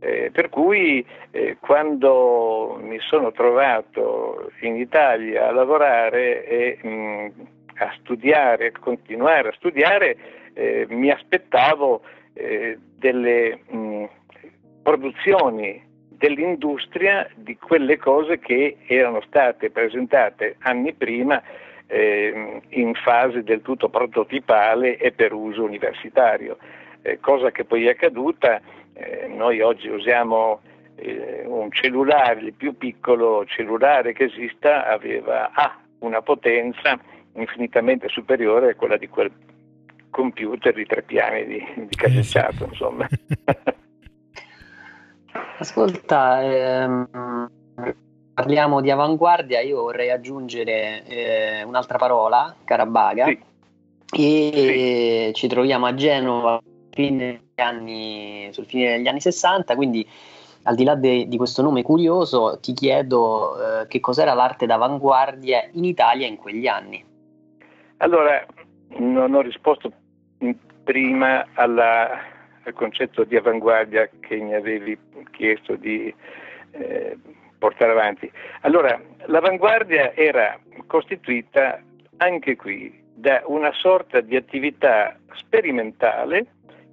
[0.00, 7.32] eh, per cui eh, quando mi sono trovato in Italia a lavorare e mh,
[7.76, 10.16] a studiare, a continuare a studiare,
[10.52, 12.02] eh, mi aspettavo
[12.34, 14.04] eh, delle mh,
[14.82, 21.42] produzioni dell'industria di quelle cose che erano state presentate anni prima
[21.86, 26.58] eh, in fase del tutto prototipale e per uso universitario,
[27.02, 28.60] eh, cosa che poi è accaduta
[28.92, 30.60] eh, noi oggi usiamo
[30.96, 36.98] eh, un cellulare, il più piccolo cellulare che esista aveva ha una potenza
[37.34, 39.30] infinitamente superiore a quella di quel
[40.10, 43.08] computer di tre piani di, di caseggiato, insomma.
[45.58, 47.50] Ascolta, ehm,
[48.34, 53.38] parliamo di avanguardia, io vorrei aggiungere eh, un'altra parola, Carabaga, sì.
[54.12, 55.34] e sì.
[55.34, 60.06] ci troviamo a Genova fine anni, sul fine degli anni 60, quindi
[60.64, 65.68] al di là de, di questo nome curioso ti chiedo eh, che cos'era l'arte d'avanguardia
[65.72, 67.04] in Italia in quegli anni.
[67.98, 68.44] Allora,
[68.98, 69.92] non ho risposto
[70.84, 72.20] prima alla,
[72.64, 74.98] al concetto di avanguardia che mi avevi
[75.30, 76.12] chiesto di
[76.72, 77.16] eh,
[77.58, 78.30] portare avanti.
[78.62, 81.80] Allora, l'avanguardia era costituita
[82.16, 86.46] anche qui da una sorta di attività sperimentale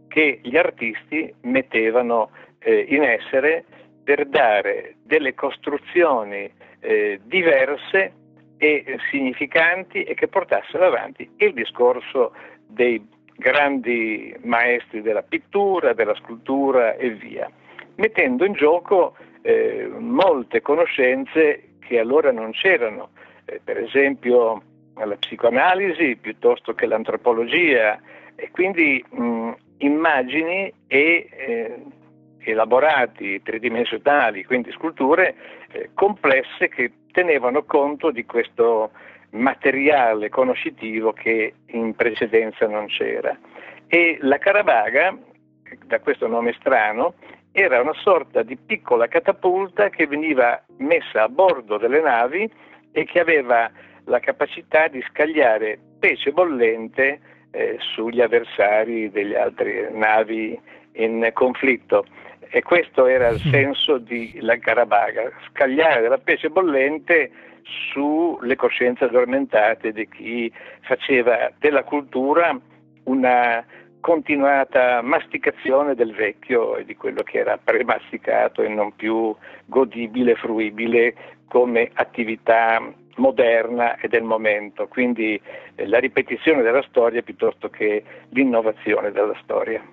[0.07, 3.63] che gli artisti mettevano eh, in essere
[4.03, 8.13] per dare delle costruzioni eh, diverse
[8.57, 12.33] e significanti e che portassero avanti il discorso
[12.65, 13.05] dei
[13.37, 17.49] grandi maestri della pittura, della scultura e via,
[17.95, 23.09] mettendo in gioco eh, molte conoscenze che allora non c'erano,
[23.45, 24.61] eh, per esempio
[24.95, 27.99] la psicoanalisi piuttosto che l'antropologia
[28.35, 31.75] e quindi mh, immagini e eh,
[32.39, 35.35] elaborati tridimensionali, quindi sculture
[35.71, 38.91] eh, complesse che tenevano conto di questo
[39.31, 43.37] materiale conoscitivo che in precedenza non c'era.
[43.87, 45.17] E la Caravaga,
[45.85, 47.15] da questo nome strano,
[47.51, 52.49] era una sorta di piccola catapulta che veniva messa a bordo delle navi
[52.91, 53.69] e che aveva
[54.05, 57.19] la capacità di scagliare pesce bollente
[57.51, 60.59] eh, sugli avversari delle altre navi
[60.93, 62.05] in conflitto.
[62.49, 67.31] E questo era il senso della Carabaga, scagliare della pesce bollente
[67.91, 70.51] sulle coscienze addormentate di chi
[70.81, 72.57] faceva della cultura
[73.03, 73.65] una
[73.99, 81.15] continuata masticazione del vecchio e di quello che era premasticato e non più godibile, fruibile
[81.47, 82.81] come attività
[83.17, 85.39] moderna e del momento, quindi
[85.75, 89.83] eh, la ripetizione della storia piuttosto che l'innovazione della storia.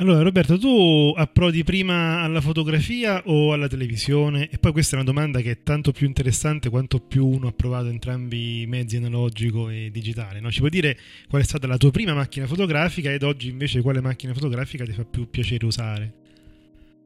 [0.00, 4.48] Allora Roberto, tu approdi prima alla fotografia o alla televisione?
[4.50, 7.52] E poi questa è una domanda che è tanto più interessante quanto più uno ha
[7.54, 10.40] provato entrambi i mezzi analogico e digitale.
[10.40, 10.50] No?
[10.50, 10.96] Ci puoi dire
[11.28, 14.92] qual è stata la tua prima macchina fotografica ed oggi invece quale macchina fotografica ti
[14.92, 16.12] fa più piacere usare?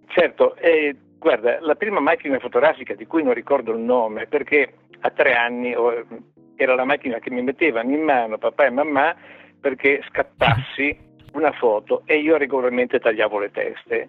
[0.06, 5.10] Certo, eh, guarda, la prima macchina fotografica di cui non ricordo il nome perché a
[5.10, 6.06] tre anni oh,
[6.54, 9.16] era la macchina che mi mettevano in mano papà e mamma
[9.60, 11.03] perché scattassi
[11.34, 14.08] una foto e io regolarmente tagliavo le teste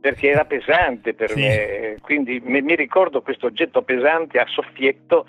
[0.00, 1.40] perché era pesante per sì.
[1.40, 5.26] me, quindi mi, mi, ricordo questo oggetto pesante a soffietto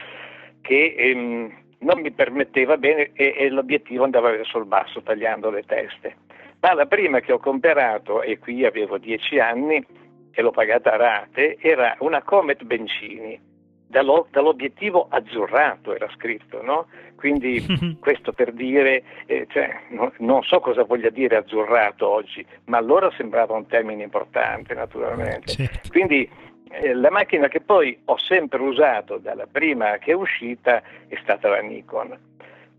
[0.62, 5.64] che ehm, non mi permetteva bene e, e, l'obiettivo andava verso il basso tagliando le
[5.64, 6.18] teste.
[6.60, 9.84] Ma la prima che ho comprato, e qui avevo dieci anni
[10.32, 13.40] e l'ho pagata a rate, era una Comet Bencini
[13.88, 16.88] dall'obiettivo azzurrato era scritto, no?
[17.16, 22.78] Quindi questo per dire, eh, cioè, no, non so cosa voglia dire azzurrato oggi, ma
[22.78, 25.54] allora sembrava un termine importante naturalmente.
[25.54, 25.90] Certo.
[25.90, 26.30] Quindi
[26.70, 31.50] eh, la macchina che poi ho sempre usato dalla prima che è uscita è stata
[31.50, 32.18] la Nikon.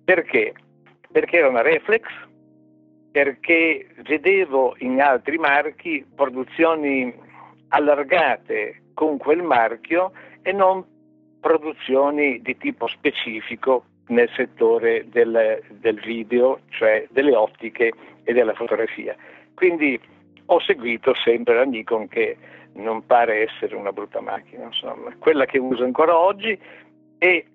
[0.05, 0.55] Perché?
[1.11, 2.07] Perché era una reflex,
[3.11, 7.13] perché vedevo in altri marchi produzioni
[7.69, 10.85] allargate con quel marchio e non
[11.41, 17.93] produzioni di tipo specifico nel settore del, del, video, cioè delle ottiche
[18.25, 19.15] e della fotografia.
[19.55, 20.01] Quindi
[20.47, 22.37] ho seguito sempre la Nikon che
[22.75, 26.59] non pare essere una brutta macchina, insomma, quella che uso ancora oggi
[27.19, 27.47] e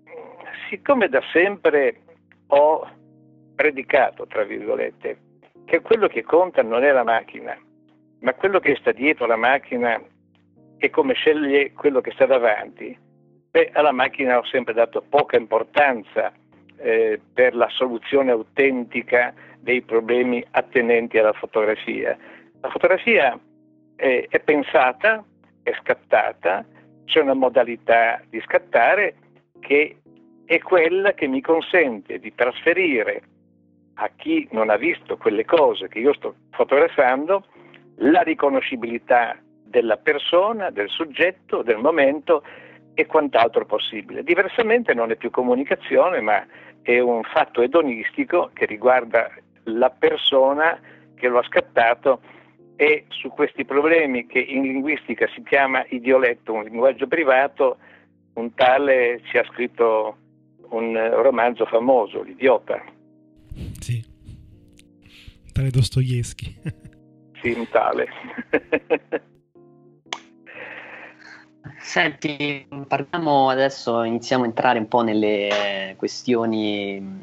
[0.69, 2.01] siccome da sempre
[2.47, 2.87] ho
[3.55, 5.17] predicato, tra virgolette,
[5.65, 7.57] che quello che conta non è la macchina,
[8.19, 10.01] ma quello che sta dietro la macchina
[10.77, 12.97] e come sceglie quello che sta davanti,
[13.53, 16.33] Beh, alla macchina ho sempre dato poca importanza
[16.77, 22.17] eh, per la soluzione autentica dei problemi attenenti alla fotografia.
[22.61, 23.39] La fotografia
[23.95, 25.23] è, è pensata,
[25.61, 26.65] è scattata,
[27.05, 29.13] c'è una modalità di scattare
[29.59, 29.97] che
[30.45, 33.21] è quella che mi consente di trasferire
[33.97, 37.45] a chi non ha visto quelle cose che io sto fotografando
[37.97, 42.41] la riconoscibilità della persona, del soggetto, del momento
[42.93, 44.23] e quant'altro possibile.
[44.23, 46.45] Diversamente non è più comunicazione, ma
[46.81, 49.31] è un fatto edonistico che riguarda
[49.65, 50.79] la persona
[51.15, 52.21] che lo ha scattato
[52.75, 57.77] e su questi problemi che in linguistica si chiama idioletto, un linguaggio privato,
[58.33, 60.17] un tale ci ha scritto
[60.69, 62.83] un romanzo famoso, L'idiota.
[63.79, 64.03] Sì,
[65.53, 66.55] tale Dostoevsky.
[67.41, 68.07] sì, un tale.
[71.83, 77.21] Senti, parliamo adesso, iniziamo a entrare un po' nelle questioni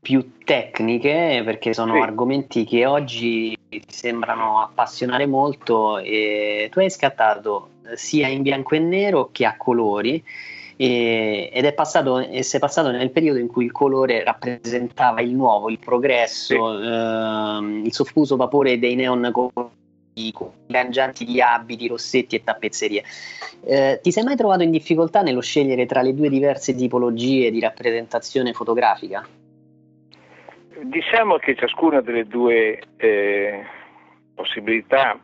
[0.00, 2.00] più tecniche perché sono sì.
[2.00, 8.78] argomenti che oggi ti sembrano appassionare molto e tu hai scattato sia in bianco e
[8.80, 10.22] nero che a colori
[10.76, 15.34] e, ed è passato, e sei passato nel periodo in cui il colore rappresentava il
[15.34, 16.86] nuovo, il progresso, sì.
[16.86, 19.78] ehm, il soffuso vapore dei neon colori
[20.66, 23.04] cangianti di abiti, rossetti e tappezzerie.
[23.64, 27.60] Eh, ti sei mai trovato in difficoltà nello scegliere tra le due diverse tipologie di
[27.60, 29.26] rappresentazione fotografica?
[30.82, 33.64] Diciamo che ciascuna delle due eh,
[34.34, 35.18] possibilità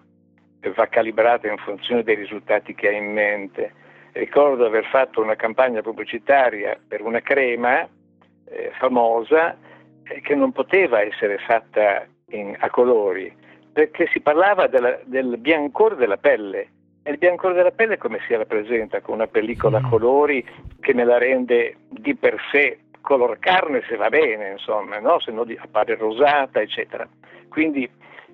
[0.75, 3.73] va calibrata in funzione dei risultati che hai in mente.
[4.13, 9.57] Ricordo di aver fatto una campagna pubblicitaria per una crema eh, famosa
[10.03, 13.45] eh, che non poteva essere fatta in, a colori
[13.77, 16.69] perché si parlava della, del biancore della pelle.
[17.03, 19.03] E il biancore della pelle come si rappresenta?
[19.03, 19.91] Con una pellicola a mm.
[19.91, 20.49] colori
[20.81, 25.21] che me la rende di per sé color carne se va bene, insomma, no?
[25.21, 27.07] se no appare rosata, eccetera.
[27.51, 27.87] Quindi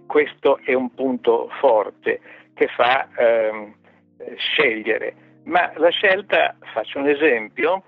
[0.07, 2.21] questo è un punto forte
[2.55, 3.75] che fa ehm,
[4.37, 5.41] scegliere.
[5.47, 7.83] Ma la scelta, faccio un esempio,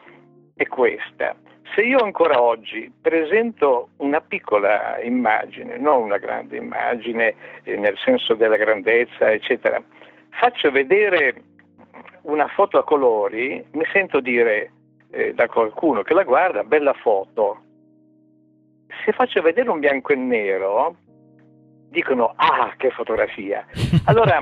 [0.57, 1.37] è questa.
[1.73, 8.35] Se io ancora oggi presento una piccola immagine, non una grande immagine eh, nel senso
[8.35, 9.83] della grandezza, eccetera,
[10.31, 11.43] faccio vedere
[12.23, 14.71] una foto a colori, mi sento dire
[15.11, 17.63] eh, da qualcuno che la guarda, bella foto.
[19.05, 20.97] Se faccio vedere un bianco e nero,
[21.89, 23.67] dicono ah che fotografia.
[24.07, 24.39] Allora,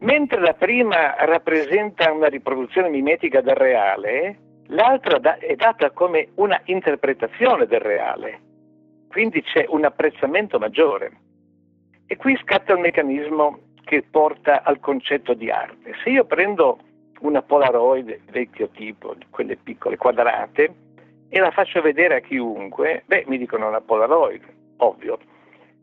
[0.00, 4.38] mentre la prima rappresenta una riproduzione mimetica del reale,
[4.70, 8.40] l'altra è data come una interpretazione del reale,
[9.08, 11.12] quindi c'è un apprezzamento maggiore.
[12.06, 15.94] E qui scatta un meccanismo che porta al concetto di arte.
[16.02, 16.78] Se io prendo
[17.20, 20.74] una Polaroid vecchio tipo, quelle piccole quadrate,
[21.28, 24.42] e la faccio vedere a chiunque, beh, mi dicono una Polaroid,
[24.78, 25.18] ovvio.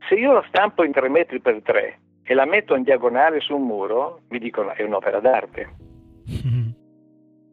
[0.07, 3.55] Se io la stampo in 3 metri per 3 e la metto in diagonale su
[3.55, 5.69] un muro, mi dicono è un'opera d'arte.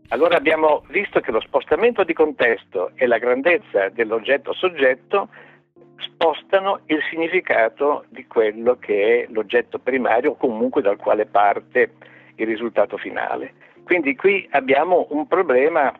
[0.08, 5.28] Allora abbiamo visto che lo spostamento di contesto e la grandezza dell'oggetto soggetto
[5.96, 11.94] spostano il significato di quello che è l'oggetto primario o comunque dal quale parte
[12.36, 13.54] il risultato finale.
[13.84, 15.92] Quindi qui abbiamo un problema,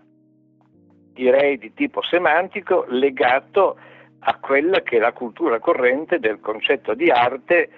[1.13, 3.77] direi, di tipo semantico legato
[4.21, 7.71] a quella che è la cultura corrente del concetto di arte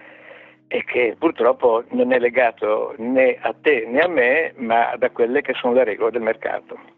[0.69, 5.43] e che purtroppo non è legato né a te né a me, ma da quelle
[5.43, 6.95] che sono le regole del mercato.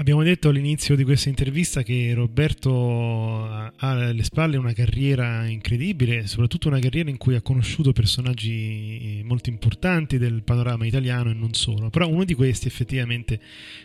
[0.00, 6.68] Abbiamo detto all'inizio di questa intervista che Roberto ha alle spalle una carriera incredibile, soprattutto
[6.68, 11.90] una carriera in cui ha conosciuto personaggi molto importanti del panorama italiano e non solo,
[11.90, 13.38] però uno di questi effettivamente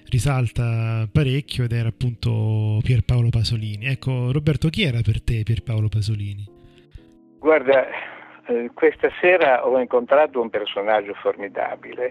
[0.06, 3.86] risalta parecchio ed era appunto Pierpaolo Pasolini.
[3.86, 6.55] Ecco, Roberto, chi era per te Pierpaolo Pasolini?
[7.46, 7.86] Guarda,
[8.48, 12.10] eh, questa sera ho incontrato un personaggio formidabile,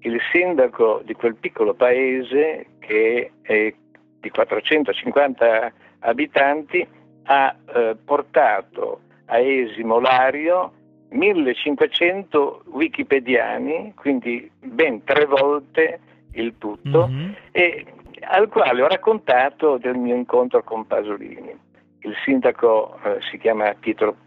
[0.00, 3.72] il sindaco di quel piccolo paese che è
[4.18, 6.84] di 450 abitanti
[7.26, 10.72] ha eh, portato a esimo Lario
[11.10, 16.00] 1500 wikipediani, quindi ben tre volte
[16.32, 17.30] il tutto, mm-hmm.
[17.52, 17.86] e
[18.22, 21.54] al quale ho raccontato del mio incontro con Pasolini.
[22.00, 24.24] Il sindaco eh, si chiama Pietro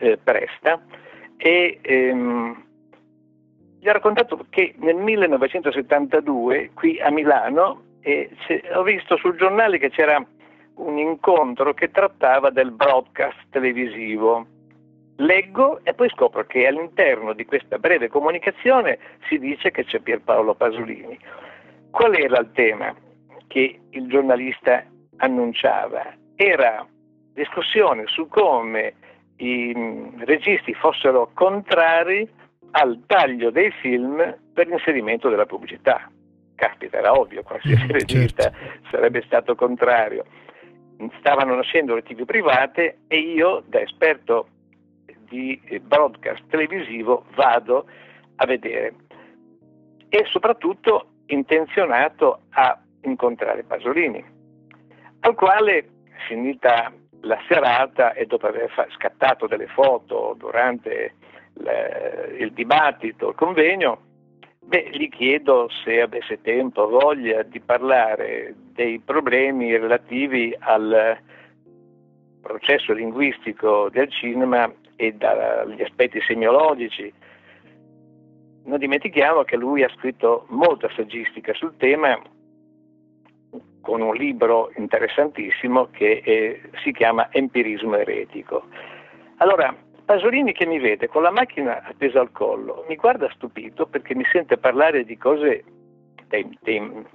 [0.00, 0.82] eh, Presta
[1.36, 2.64] e ehm,
[3.80, 8.30] gli ho raccontato che nel 1972 qui a Milano eh,
[8.74, 10.22] ho visto sul giornale che c'era
[10.74, 14.46] un incontro che trattava del broadcast televisivo.
[15.16, 18.98] Leggo e poi scopro che all'interno di questa breve comunicazione
[19.28, 21.18] si dice che c'è Pierpaolo Pasolini.
[21.90, 22.94] Qual era il tema
[23.46, 24.82] che il giornalista
[25.16, 26.14] annunciava?
[26.36, 26.86] Era
[27.34, 28.94] discussione su come
[29.40, 29.74] i
[30.18, 32.28] registi fossero contrari
[32.72, 36.10] al taglio dei film per l'inserimento della pubblicità.
[36.54, 38.88] Caspita, era ovvio, qualsiasi mm, regista certo.
[38.90, 40.24] sarebbe stato contrario.
[41.18, 44.48] Stavano nascendo le tv private e io, da esperto
[45.28, 47.86] di broadcast televisivo, vado
[48.36, 48.94] a vedere.
[50.10, 54.22] E soprattutto intenzionato a incontrare Pasolini,
[55.20, 55.88] al quale,
[56.26, 61.14] finita la serata e dopo aver scattato delle foto durante
[62.38, 64.00] il dibattito, il convegno,
[64.60, 71.18] beh, gli chiedo se avesse tempo, voglia di parlare dei problemi relativi al
[72.40, 77.12] processo linguistico del cinema e dagli aspetti semiologici.
[78.64, 82.18] Non dimentichiamo che lui ha scritto molta saggistica sul tema
[83.80, 88.64] con un libro interessantissimo che è, si chiama Empirismo eretico.
[89.38, 89.74] Allora,
[90.04, 94.24] Pasolini che mi vede con la macchina appesa al collo, mi guarda stupito perché mi
[94.32, 95.64] sente parlare di cose,
[96.26, 97.06] dei, dei,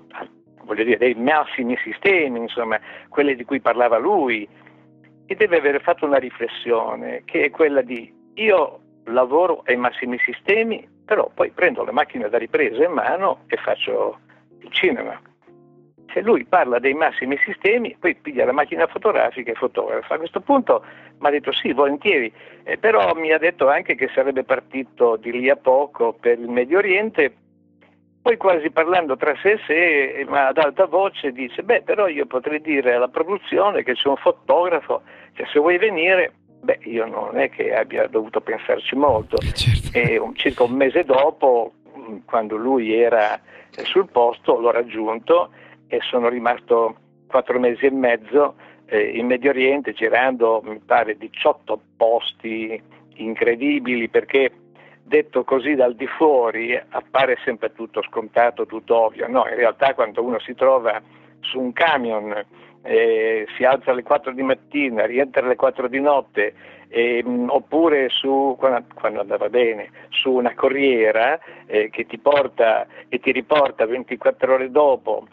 [0.74, 4.47] dire, dei massimi sistemi, insomma, quelle di cui parlava lui,
[5.28, 10.88] e deve aver fatto una riflessione che è quella di io lavoro ai massimi sistemi,
[11.03, 14.20] però poi prendo la macchina da ripresa in mano e faccio
[14.59, 15.20] il cinema
[16.16, 20.16] se lui parla dei massimi sistemi, poi piglia la macchina fotografica e fotografa.
[20.16, 20.82] A questo punto
[21.20, 22.32] mi ha detto sì, volentieri,
[22.63, 26.47] eh, però mi ha detto anche che sarebbe partito di lì a poco per il
[26.47, 27.36] Medio Oriente,
[28.22, 32.26] poi quasi parlando tra sé e sé, ma ad alta voce dice, beh però io
[32.28, 35.01] potrei dire alla produzione che c'è un fotografo,
[35.34, 39.36] che se vuoi venire, beh io non è che abbia dovuto pensarci molto.
[39.36, 39.97] Certo.
[39.97, 41.74] E un, circa un mese dopo,
[42.24, 43.38] quando lui era
[43.84, 45.49] sul posto, l'ho raggiunto
[45.88, 46.96] e sono rimasto
[47.28, 48.56] quattro mesi e mezzo
[48.86, 52.82] eh, in Medio Oriente girando mi pare 18 posti
[53.16, 54.52] incredibili perché
[55.04, 60.24] detto così dal di fuori appare sempre tutto scontato, tutto ovvio, no, in realtà quando
[60.24, 61.00] uno si trova
[61.42, 62.44] su un camion,
[62.82, 66.54] eh, si alza alle 4 di mattina, rientra alle 4 di notte,
[66.88, 73.20] eh, oppure su, quando, quando, andava bene, su una corriera eh, che ti porta e
[73.20, 75.28] ti riporta 24 ore dopo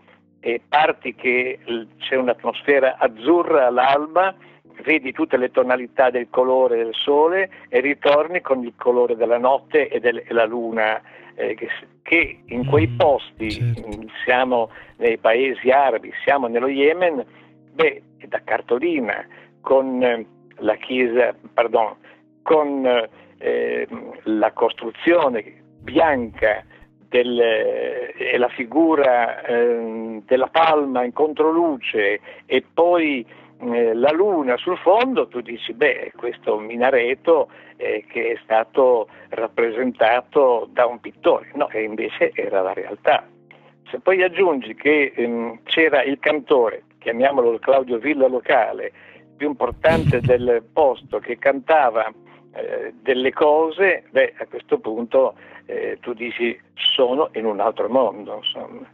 [0.44, 1.60] e parti che
[1.98, 4.34] c'è un'atmosfera azzurra all'alba,
[4.82, 9.88] vedi tutte le tonalità del colore del sole e ritorni con il colore della notte
[9.88, 11.00] e, del, e la luna,
[11.36, 11.68] eh, che,
[12.02, 13.88] che, in quei mm, posti, certo.
[14.24, 17.24] siamo nei paesi arabi, siamo nello Yemen,
[17.74, 19.24] beh, da cartolina,
[19.60, 20.26] con eh,
[20.56, 21.94] la chiesa, pardon,
[22.42, 22.84] con
[23.38, 23.86] eh,
[24.24, 26.64] la costruzione bianca
[27.12, 33.24] del, e la figura eh, della palma in controluce e poi
[33.60, 40.68] eh, la luna sul fondo, tu dici, beh, questo minareto eh, che è stato rappresentato
[40.72, 43.26] da un pittore, no, e invece era la realtà.
[43.90, 48.90] Se poi aggiungi che ehm, c'era il cantore, chiamiamolo Claudio Villa locale,
[49.36, 52.10] più importante del posto, che cantava
[52.54, 55.34] eh, delle cose, beh, a questo punto
[55.66, 58.36] eh, tu dici sono in un altro mondo.
[58.36, 58.90] Insomma.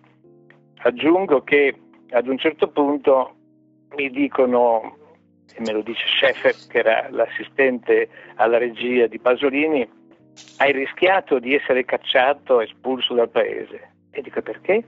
[0.83, 1.75] Aggiungo che
[2.11, 3.35] ad un certo punto
[3.97, 4.97] mi dicono,
[5.55, 9.89] e me lo dice Scheffer, che era l'assistente alla regia di Pasolini,
[10.59, 13.95] hai rischiato di essere cacciato, espulso dal paese.
[14.11, 14.85] E dico perché?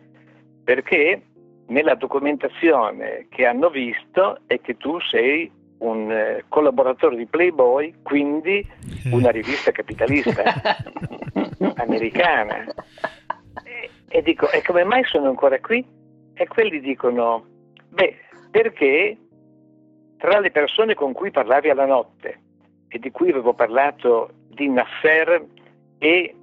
[0.62, 1.23] Perché
[1.66, 5.51] nella documentazione che hanno visto è che tu sei
[5.81, 8.66] un eh, collaboratore di Playboy, quindi
[9.12, 10.43] una rivista capitalista
[11.76, 12.64] americana.
[13.64, 15.85] E, e, dico, e come mai sono ancora qui?
[16.35, 17.45] E quelli dicono,
[17.89, 18.16] beh,
[18.51, 19.16] perché
[20.18, 22.41] tra le persone con cui parlavi alla notte
[22.89, 25.47] e di cui avevo parlato di Nasser
[25.99, 26.35] e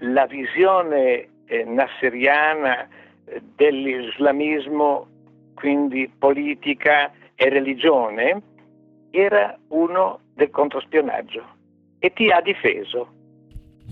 [0.00, 2.88] la visione eh, nasseriana
[3.24, 5.06] eh, dell'islamismo,
[5.54, 8.42] quindi politica e religione,
[9.10, 11.44] era uno del controspionaggio
[11.98, 13.18] e ti ha difeso.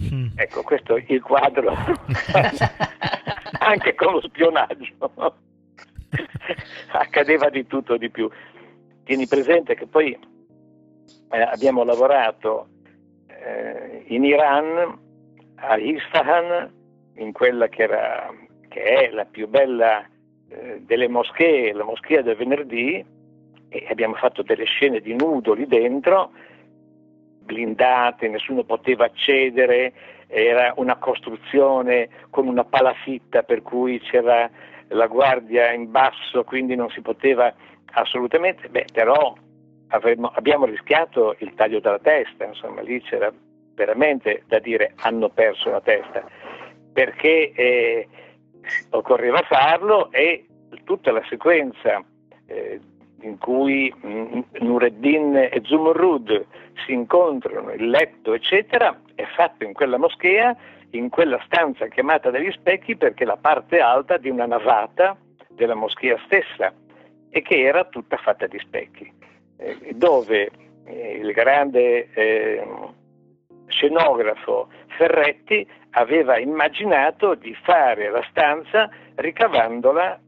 [0.00, 0.28] Mm.
[0.36, 1.74] Ecco, questo è il quadro,
[3.58, 5.12] anche con lo spionaggio.
[6.92, 8.30] Accadeva di tutto di più.
[9.04, 10.16] Tieni presente che poi
[11.30, 12.68] eh, abbiamo lavorato
[13.26, 14.98] eh, in Iran,
[15.56, 16.72] a Isfahan,
[17.16, 18.32] in quella che, era,
[18.68, 20.06] che è la più bella
[20.48, 23.04] eh, delle moschee, la moschea del venerdì,
[23.68, 26.30] e abbiamo fatto delle scene di nudo lì dentro,
[27.42, 29.92] blindate, nessuno poteva accedere,
[30.26, 34.50] era una costruzione con una palafitta per cui c'era
[34.88, 37.52] la guardia in basso, quindi non si poteva
[37.92, 39.34] assolutamente, beh però
[39.88, 43.32] avremmo, abbiamo rischiato il taglio della testa, insomma lì c'era
[43.74, 46.24] veramente da dire hanno perso la testa,
[46.92, 48.08] perché eh,
[48.90, 50.46] occorreva farlo e
[50.84, 52.02] tutta la sequenza
[52.46, 52.80] eh,
[53.22, 56.46] in cui mm, Nureddin e Zumurrud
[56.86, 60.56] si incontrano, il letto, eccetera, è fatto in quella moschea,
[60.90, 65.16] in quella stanza chiamata degli specchi, perché la parte alta di una navata
[65.48, 66.72] della moschea stessa
[67.30, 69.12] e che era tutta fatta di specchi,
[69.58, 70.50] eh, dove
[70.84, 72.66] eh, il grande eh,
[73.66, 80.20] scenografo Ferretti aveva immaginato di fare la stanza ricavandola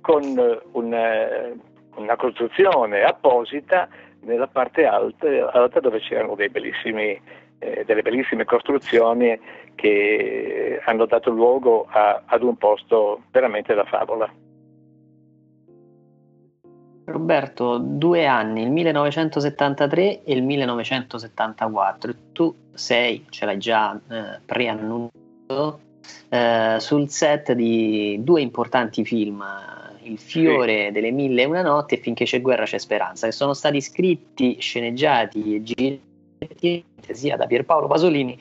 [0.00, 1.52] con una
[1.96, 3.88] una costruzione apposita
[4.20, 9.38] nella parte alta, alta dove c'erano eh, delle bellissime costruzioni
[9.74, 14.32] che hanno dato luogo a, ad un posto veramente da favola.
[17.04, 22.14] Roberto, due anni, il 1973 e il 1974.
[22.32, 25.80] Tu sei, ce l'hai già eh, preannunciato,
[26.28, 29.44] eh, sul set di due importanti film
[30.04, 30.92] il fiore sì.
[30.92, 34.56] delle mille e una notti e finché c'è guerra c'è speranza, che sono stati scritti,
[34.60, 38.38] sceneggiati e girati sia da Pierpaolo Pasolini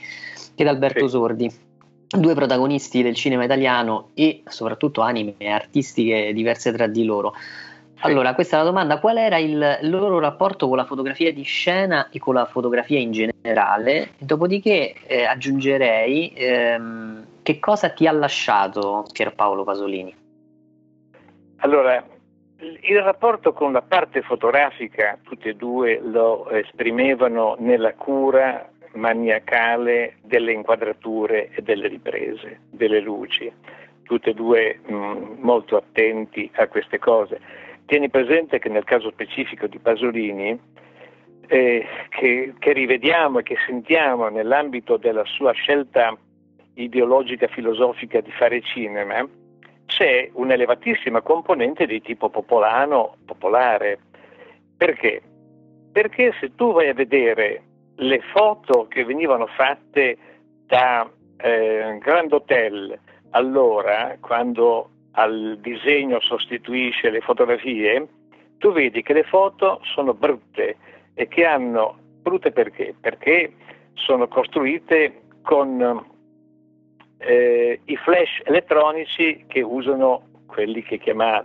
[0.56, 1.12] che da Alberto sì.
[1.12, 1.52] Sordi,
[2.08, 7.34] due protagonisti del cinema italiano e soprattutto anime artistiche diverse tra di loro.
[8.04, 12.10] Allora, questa è la domanda, qual era il loro rapporto con la fotografia di scena
[12.10, 14.14] e con la fotografia in generale?
[14.18, 20.21] Dopodiché eh, aggiungerei ehm, che cosa ti ha lasciato Pierpaolo Pasolini?
[21.64, 22.04] Allora,
[22.60, 30.54] il rapporto con la parte fotografica, tutti e due lo esprimevano nella cura maniacale delle
[30.54, 33.52] inquadrature e delle riprese, delle luci,
[34.04, 37.40] tutti e due mh, molto attenti a queste cose.
[37.86, 40.60] Tieni presente che nel caso specifico di Pasolini,
[41.48, 46.18] eh, che, che rivediamo e che sentiamo nell'ambito della sua scelta
[46.74, 49.28] ideologica filosofica di fare cinema,
[49.92, 54.00] c'è un'elevatissima componente di tipo popolano, popolare.
[54.78, 55.22] Perché?
[55.92, 57.62] Perché se tu vai a vedere
[57.96, 60.18] le foto che venivano fatte
[60.66, 62.98] da eh, Grand Hotel
[63.32, 68.08] allora, quando al disegno sostituisce le fotografie,
[68.60, 70.78] tu vedi che le foto sono brutte
[71.14, 72.96] e che hanno brutte perché?
[73.00, 73.54] Perché
[73.96, 76.11] sono costruite con
[77.22, 81.44] eh, i flash elettronici che usano quelli che chiama,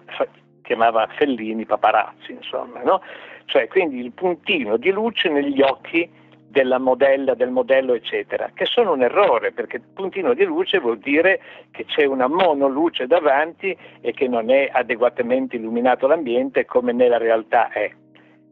[0.62, 3.00] chiamava Fellini paparazzi, insomma, no?
[3.44, 6.10] cioè quindi il puntino di luce negli occhi
[6.48, 11.40] della modella, del modello, eccetera, che sono un errore, perché puntino di luce vuol dire
[11.70, 17.68] che c'è una monoluce davanti e che non è adeguatamente illuminato l'ambiente come nella realtà
[17.68, 17.92] è.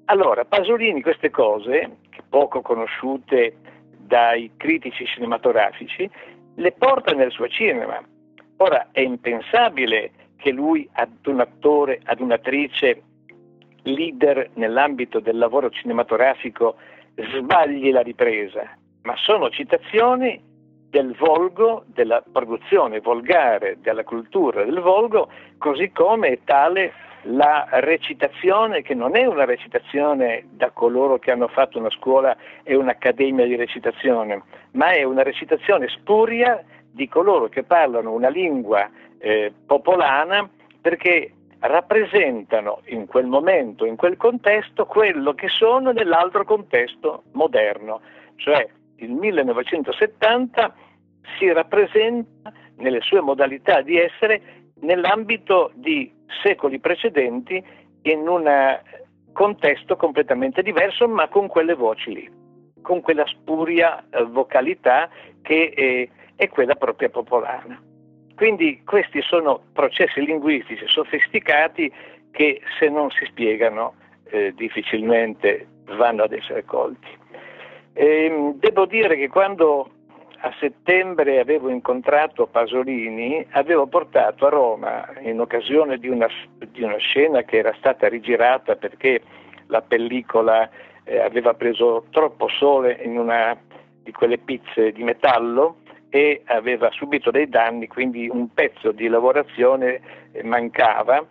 [0.07, 1.97] Allora, Pasolini queste cose,
[2.29, 3.57] poco conosciute
[3.97, 6.09] dai critici cinematografici,
[6.57, 8.03] le porta nel suo cinema.
[8.59, 13.03] Ora è impensabile che lui ad un attore, ad un'attrice
[13.83, 16.77] leader nell'ambito del lavoro cinematografico
[17.15, 20.41] sbagli la ripresa, ma sono citazioni
[20.89, 25.29] del volgo, della produzione volgare, della cultura del volgo,
[25.59, 26.93] così come è tale
[27.25, 32.75] la recitazione, che non è una recitazione da coloro che hanno fatto una scuola e
[32.75, 39.53] un'accademia di recitazione, ma è una recitazione spuria di coloro che parlano una lingua eh,
[39.66, 40.49] popolana
[40.81, 48.03] perché rappresentano in quel momento, in quel contesto, quello che sono nell'altro contesto moderno,
[48.37, 50.75] cioè il 1970
[51.39, 54.43] si rappresenta nelle sue modalità di essere
[54.81, 57.62] nell'ambito di secoli precedenti
[58.03, 58.81] in un
[59.33, 62.31] contesto completamente diverso, ma con quelle voci lì,
[62.83, 65.09] con quella spuria eh, vocalità
[65.43, 67.81] che è, è quella propria popolana.
[68.37, 71.93] Quindi questi sono processi linguistici sofisticati
[72.31, 73.95] che se non si spiegano
[74.31, 77.09] eh, difficilmente vanno ad essere colti.
[77.93, 79.91] E, ehm, devo dire che quando
[80.45, 86.28] a settembre avevo incontrato Pasolini, avevo portato a Roma, in occasione di una,
[86.70, 89.22] di una scena che era stata rigirata perché
[89.68, 90.68] la pellicola
[91.05, 93.59] eh, aveva preso troppo sole in una
[94.03, 95.78] di quelle pizze di metallo
[96.11, 100.01] e aveva subito dei danni, quindi un pezzo di lavorazione
[100.32, 101.24] eh, mancava.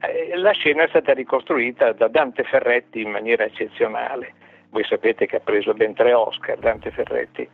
[0.00, 4.32] Eh, la scena è stata ricostruita da Dante Ferretti in maniera eccezionale.
[4.70, 7.48] Voi sapete che ha preso ben tre Oscar Dante Ferretti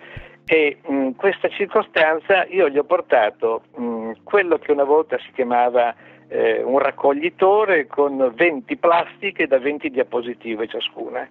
[0.47, 5.95] e in questa circostanza io gli ho portato mh, quello che una volta si chiamava
[6.29, 11.29] eh, un raccoglitore con 20 plastiche da 20 diapositive ciascuna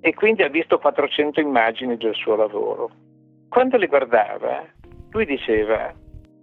[0.00, 2.90] e quindi ha visto 400 immagini del suo lavoro.
[3.48, 4.64] Quando le guardava,
[5.10, 5.94] lui diceva,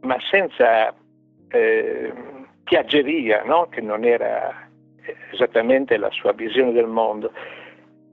[0.01, 0.93] ma senza
[1.49, 2.13] eh,
[2.63, 3.67] piaggeria, no?
[3.67, 4.69] che non era
[5.31, 7.33] esattamente la sua visione del mondo,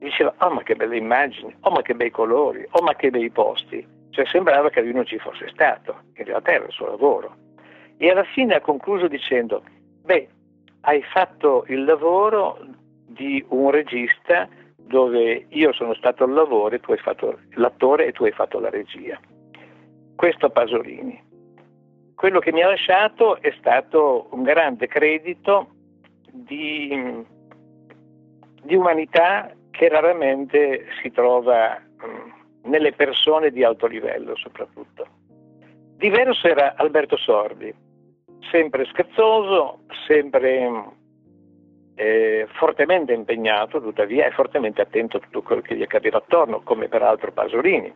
[0.09, 3.31] diceva, oh ma che belle immagini, oh ma che bei colori, oh ma che bei
[3.31, 3.87] posti.
[4.11, 7.35] Cioè sembrava che lui non ci fosse stato, in realtà era il suo lavoro.
[7.99, 9.63] E alla fine ha concluso dicendo,
[10.05, 10.29] beh,
[10.83, 12.59] hai fatto il lavoro
[13.07, 18.25] di un regista dove io sono stato il lavoro, tu hai fatto l'attore e tu
[18.25, 19.19] hai fatto la regia.
[20.15, 21.23] Questo Pasolini.
[22.15, 25.69] Quello che mi ha lasciato è stato un grande credito
[26.33, 27.25] di,
[28.63, 32.31] di umanità che raramente si trova mm,
[32.71, 35.07] nelle persone di alto livello soprattutto.
[35.97, 37.73] Diverso era Alberto Sordi,
[38.51, 40.85] sempre scherzoso, sempre
[41.95, 46.89] eh, fortemente impegnato, tuttavia, e fortemente attento a tutto quello che gli accadeva attorno, come
[46.89, 47.93] peraltro Pasolini.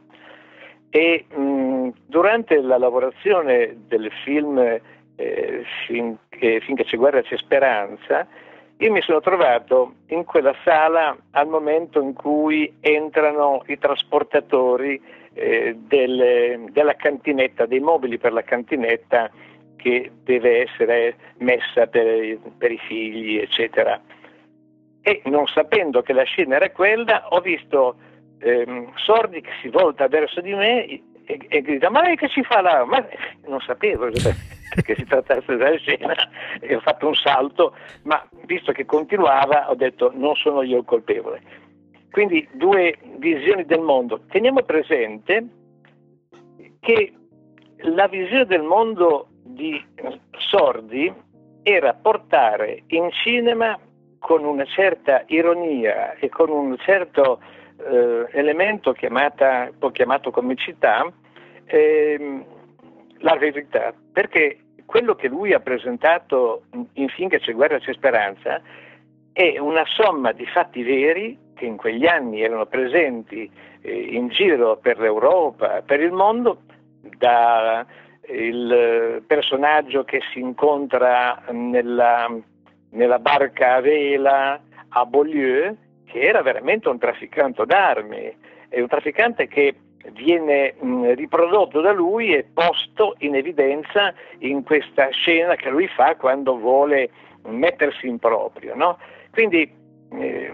[0.91, 8.27] E mh, mm, durante la lavorazione del film eh, finché, finché c'è guerra c'è speranza,
[8.81, 15.01] io mi sono trovato in quella sala al momento in cui entrano i trasportatori
[15.35, 19.31] eh, delle, della cantinetta, dei mobili per la cantinetta
[19.77, 24.01] che deve essere messa per, per i figli, eccetera.
[25.03, 27.97] E non sapendo che la scena era quella, ho visto
[28.39, 32.43] ehm, Sordi che si volta verso di me e, e grida: Ma lei che ci
[32.43, 32.85] fa là?
[32.85, 33.07] Ma
[33.47, 36.15] non sapevo che si trattasse della scena
[36.61, 37.75] e ho fatto un salto,
[38.05, 41.41] ma visto che continuava ho detto non sono io il colpevole.
[42.11, 44.23] Quindi due visioni del mondo.
[44.29, 45.47] Teniamo presente
[46.81, 47.13] che
[47.83, 49.83] la visione del mondo di
[50.39, 51.13] Sordi
[51.63, 53.79] era portare in cinema
[54.19, 57.41] con una certa ironia e con un certo
[57.79, 61.11] eh, elemento chiamata, chiamato comicità
[61.71, 62.45] eh,
[63.19, 66.65] la verità, perché quello che lui ha presentato
[66.95, 68.61] in Finché c'è guerra c'è speranza
[69.33, 73.49] è una somma di fatti veri che in quegli anni erano presenti
[73.83, 76.63] eh, in giro per l'Europa, per il mondo,
[77.17, 77.87] da
[78.29, 82.29] il personaggio che si incontra nella,
[82.91, 88.37] nella barca a vela a Beaulieu, che era veramente un trafficante d'armi,
[88.69, 89.75] è un trafficante che
[90.13, 96.17] viene mh, riprodotto da lui e posto in evidenza in questa scena che lui fa
[96.17, 97.11] quando vuole
[97.47, 98.75] mettersi in proprio.
[98.75, 98.99] No?
[99.31, 99.71] Quindi
[100.13, 100.53] eh,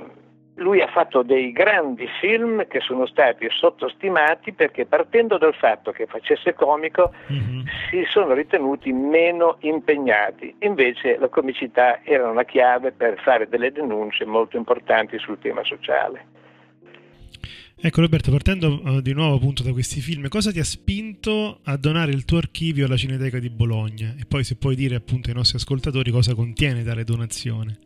[0.57, 6.07] lui ha fatto dei grandi film che sono stati sottostimati perché partendo dal fatto che
[6.07, 7.61] facesse comico mm-hmm.
[7.91, 14.25] si sono ritenuti meno impegnati, invece la comicità era una chiave per fare delle denunce
[14.25, 16.45] molto importanti sul tema sociale.
[17.79, 21.77] Ecco Roberto, partendo uh, di nuovo appunto da questi film, cosa ti ha spinto a
[21.77, 24.15] donare il tuo archivio alla Cineteca di Bologna?
[24.19, 27.79] E poi se puoi dire appunto ai nostri ascoltatori cosa contiene tale donazione.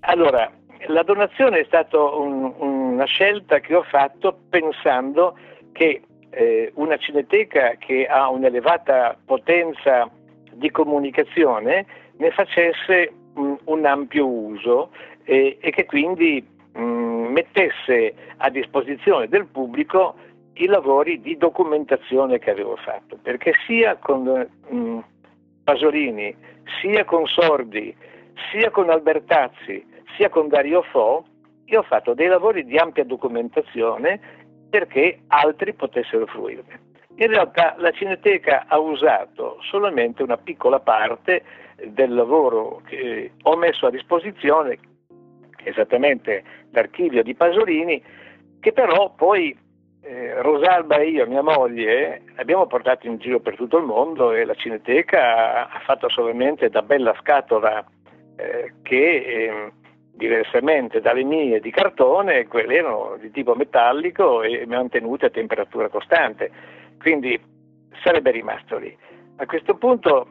[0.00, 0.52] Allora,
[0.88, 5.38] la donazione è stata un, una scelta che ho fatto pensando
[5.72, 10.10] che eh, una cineteca che ha un'elevata potenza
[10.52, 11.86] di comunicazione
[12.18, 14.90] ne facesse mh, un ampio uso
[15.24, 20.16] eh, e che quindi mh, mettesse a disposizione del pubblico
[20.54, 24.98] i lavori di documentazione che avevo fatto, perché sia con mh,
[25.64, 26.34] Pasolini,
[26.80, 27.94] sia con Sordi,
[28.50, 29.84] sia con Albertazzi,
[30.16, 31.24] sia con Dario Fo,
[31.66, 34.20] io ho fatto dei lavori di ampia documentazione
[34.70, 36.86] perché altri potessero fruirne.
[37.16, 41.42] In realtà la Cineteca ha usato solamente una piccola parte
[41.84, 44.78] del lavoro che ho messo a disposizione,
[45.64, 48.02] esattamente l'archivio di Pasolini,
[48.60, 49.56] che però poi
[50.02, 54.44] eh, Rosalba e io, mia moglie, abbiamo portato in giro per tutto il mondo e
[54.44, 57.84] la Cineteca ha fatto solamente da bella scatola
[58.36, 59.72] eh, che eh,
[60.14, 66.50] diversamente dalle mie di cartone, quelle erano di tipo metallico e mantenute a temperatura costante,
[66.98, 67.40] quindi
[68.02, 68.96] sarebbe rimasto lì.
[69.36, 70.26] A questo punto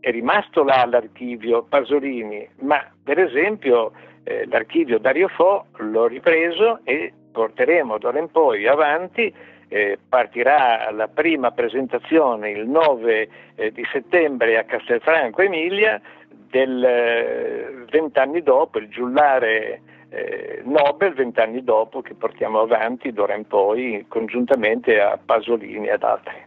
[0.00, 3.92] è rimasto là l'archivio Pasolini, ma per esempio
[4.24, 9.32] eh, l'archivio Dario Fo l'ho ripreso e porteremo d'ora in poi avanti
[9.68, 17.84] eh, partirà la prima presentazione il 9 eh, di settembre a Castelfranco Emilia del eh,
[17.88, 25.00] vent'anni dopo, il giullare eh, Nobel vent'anni dopo che portiamo avanti d'ora in poi congiuntamente
[25.00, 26.41] a Pasolini e ad altri.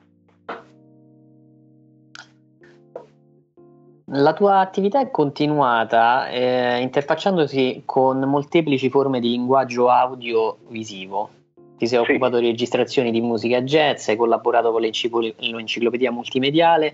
[4.10, 11.30] La tua attività è continuata eh, interfacciandosi con molteplici forme di linguaggio audio-visivo.
[11.76, 12.12] Ti sei sì.
[12.12, 16.94] occupato di registrazioni di musica jazz, hai collaborato con l'enciclopedia multimediale,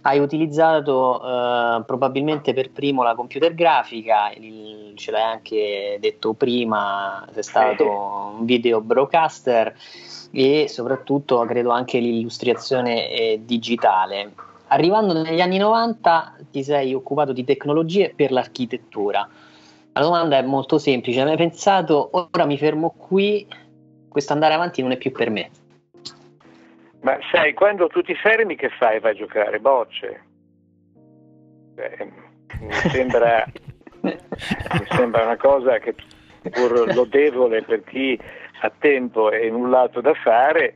[0.00, 7.24] hai utilizzato eh, probabilmente per primo la computer grafica, il, ce l'hai anche detto prima,
[7.30, 9.76] sei stato un video broadcaster
[10.32, 14.50] e soprattutto credo anche l'illustrazione eh, digitale.
[14.72, 19.28] Arrivando negli anni 90 ti sei occupato di tecnologie per l'architettura.
[19.92, 23.46] La domanda è molto semplice, hai mai pensato ora mi fermo qui,
[24.08, 25.50] questo andare avanti non è più per me?
[27.02, 28.98] Ma sai, quando tu ti fermi che fai?
[28.98, 30.24] Vai a giocare bocce.
[31.74, 32.10] Beh,
[32.60, 33.44] mi, sembra,
[34.00, 34.16] mi
[34.88, 35.94] sembra una cosa che
[36.50, 38.18] pur lodevole per chi
[38.62, 40.74] ha tempo e nullato da fare,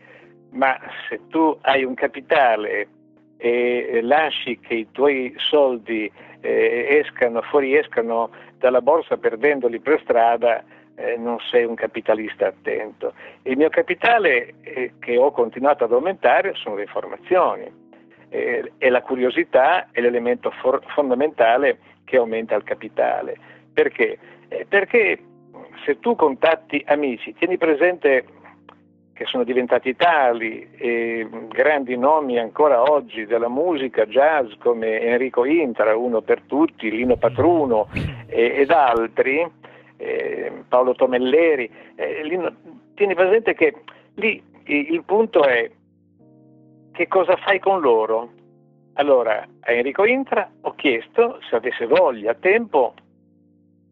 [0.51, 0.79] ma
[1.09, 2.89] se tu hai un capitale
[3.37, 6.11] e lasci che i tuoi soldi
[6.41, 10.65] eh, escano, fuoriescano dalla borsa perdendoli per strada,
[10.97, 13.13] eh, non sei un capitalista attento.
[13.43, 17.71] Il mio capitale eh, che ho continuato ad aumentare sono le informazioni
[18.31, 23.37] eh, e la curiosità è l'elemento for- fondamentale che aumenta il capitale.
[23.73, 24.19] Perché?
[24.49, 25.19] Eh, perché
[25.85, 28.25] se tu contatti amici, tieni presente
[29.17, 35.97] che sono diventati tali e grandi nomi ancora oggi della musica jazz come Enrico Intra,
[35.97, 37.89] uno per tutti, Lino Patruno
[38.27, 39.51] e, ed altri,
[39.97, 42.39] eh, Paolo Tomelleri, eh, lì,
[42.95, 43.75] tieni presente che
[44.17, 45.71] lì il punto è
[46.93, 48.31] che cosa fai con loro?
[48.95, 52.93] Allora, a Enrico Intra ho chiesto se avesse voglia, tempo,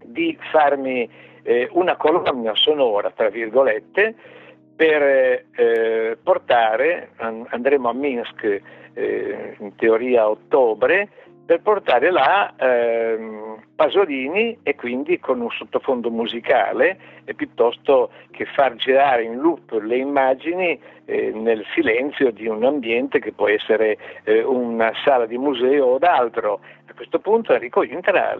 [0.04, 1.08] di farmi
[1.42, 4.14] eh, una colonna sonora, tra virgolette,
[4.76, 8.60] per eh, portare, andremo a Minsk
[8.94, 11.08] eh, in teoria a ottobre,
[11.44, 18.76] per portare là ehm, Pasolini e quindi con un sottofondo musicale e piuttosto che far
[18.76, 24.42] girare in loop le immagini eh, nel silenzio di un ambiente che può essere eh,
[24.42, 26.60] una sala di museo o d'altro.
[26.86, 28.38] A questo punto Enrico Intra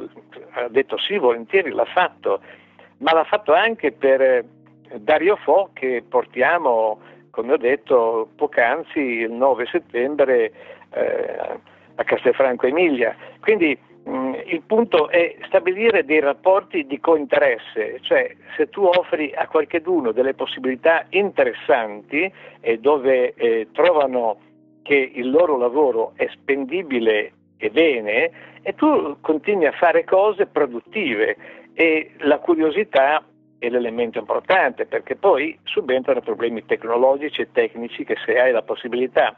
[0.52, 2.40] ha detto sì, volentieri l'ha fatto,
[2.98, 4.44] ma l'ha fatto anche per eh,
[4.96, 10.52] Dario Fo che portiamo, come ho detto poc'anzi, il 9 settembre
[10.90, 11.58] eh,
[11.96, 13.16] a Castelfranco Emilia.
[13.40, 19.32] Quindi mh, mm, il punto è stabilire dei rapporti di cointeresse, cioè se tu offri
[19.34, 22.30] a qualcheduno delle possibilità interessanti
[22.60, 24.38] e dove eh, trovano
[24.82, 28.30] che il loro lavoro è spendibile e bene,
[28.62, 31.36] e tu continui a fare cose produttive
[31.74, 33.24] e la curiosità
[33.58, 39.34] è l'elemento importante perché poi subentrano problemi tecnologici e tecnici che se hai la possibilità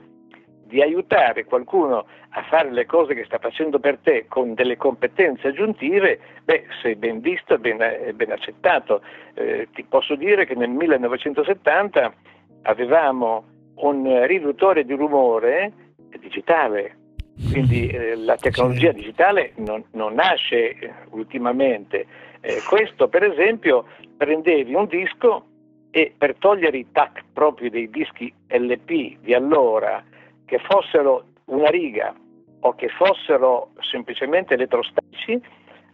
[0.67, 5.49] di aiutare qualcuno a fare le cose che sta facendo per te con delle competenze
[5.49, 7.79] aggiuntive, beh, sei ben visto e ben,
[8.15, 9.01] ben, accettato.
[9.35, 12.13] Eh, ti posso dire che nel 1970
[12.63, 13.45] avevamo
[13.77, 15.73] un riduttore di rumore
[16.19, 16.97] digitale,
[17.51, 22.07] quindi eh, la tecnologia digitale non, non nasce eh, ultimamente.
[22.41, 23.87] Eh, questo per esempio
[24.17, 25.47] prendevi un disco
[25.91, 30.03] e per togliere i tac proprio dei dischi LP di allora,
[30.45, 32.15] che fossero una riga
[32.61, 35.41] o che fossero semplicemente elettrostatici,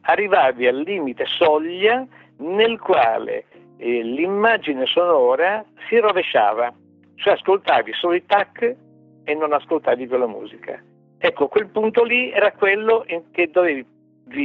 [0.02, 2.06] arrivavi al limite soglia
[2.39, 3.44] nel quale
[3.77, 6.73] eh, l'immagine sonora si rovesciava,
[7.16, 8.77] cioè ascoltavi solo i tac
[9.24, 10.82] e non ascoltavi quella musica.
[11.24, 13.86] Ecco, quel punto lì era quello che dovevi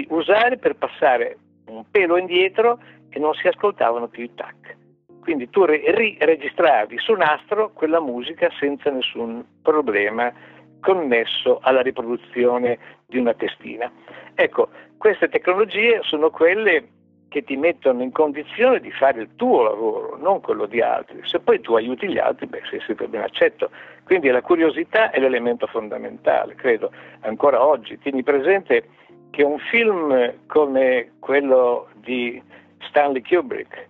[0.09, 1.37] usare per passare
[1.69, 2.79] un pelo indietro
[3.09, 4.77] e non si ascoltavano più i tac.
[5.19, 10.31] Quindi tu riregistravi su nastro quella musica senza nessun problema
[10.79, 12.77] connesso alla riproduzione
[13.07, 13.91] di una testina.
[14.35, 16.89] Ecco, queste tecnologie sono quelle
[17.29, 21.19] che ti mettono in condizione di fare il tuo lavoro, non quello di altri.
[21.23, 23.69] Se poi tu aiuti gli altri, beh, sei sempre ben accetto.
[24.03, 26.91] Quindi la curiosità è l'elemento fondamentale, credo,
[27.21, 27.97] ancora oggi.
[27.99, 28.87] Tieni presente
[29.31, 32.41] che un film come quello di
[32.87, 33.87] Stanley Kubrick,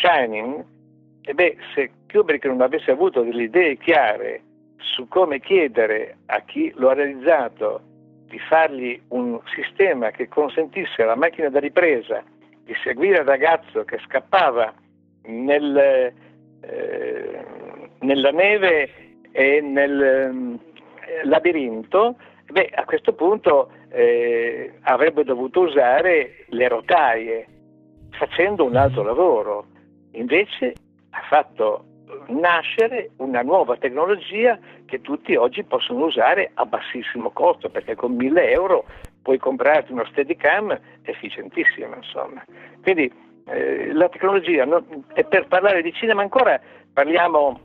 [0.00, 0.64] Shining,
[1.22, 4.42] e beh, se Kubrick non avesse avuto delle idee chiare
[4.76, 7.80] su come chiedere a chi lo ha realizzato
[8.26, 12.22] di fargli un sistema che consentisse alla macchina da ripresa
[12.66, 14.74] di seguire il ragazzo che scappava
[15.26, 16.12] nel,
[16.60, 17.46] eh,
[18.00, 18.90] nella neve
[19.30, 22.16] e nel eh, labirinto,
[22.50, 27.46] beh, a questo punto eh, avrebbe dovuto usare le rotaie
[28.10, 29.66] facendo un altro lavoro.
[30.12, 30.74] Invece
[31.10, 31.84] ha fatto
[32.28, 38.50] nascere una nuova tecnologia che tutti oggi possono usare a bassissimo costo, perché con 1000
[38.50, 38.86] euro
[39.26, 42.44] puoi comprarti uno Steadicam efficientissimo, insomma.
[42.80, 43.12] Quindi
[43.48, 44.84] eh, la tecnologia, no,
[45.14, 46.60] e per parlare di cinema ancora
[46.92, 47.58] parliamo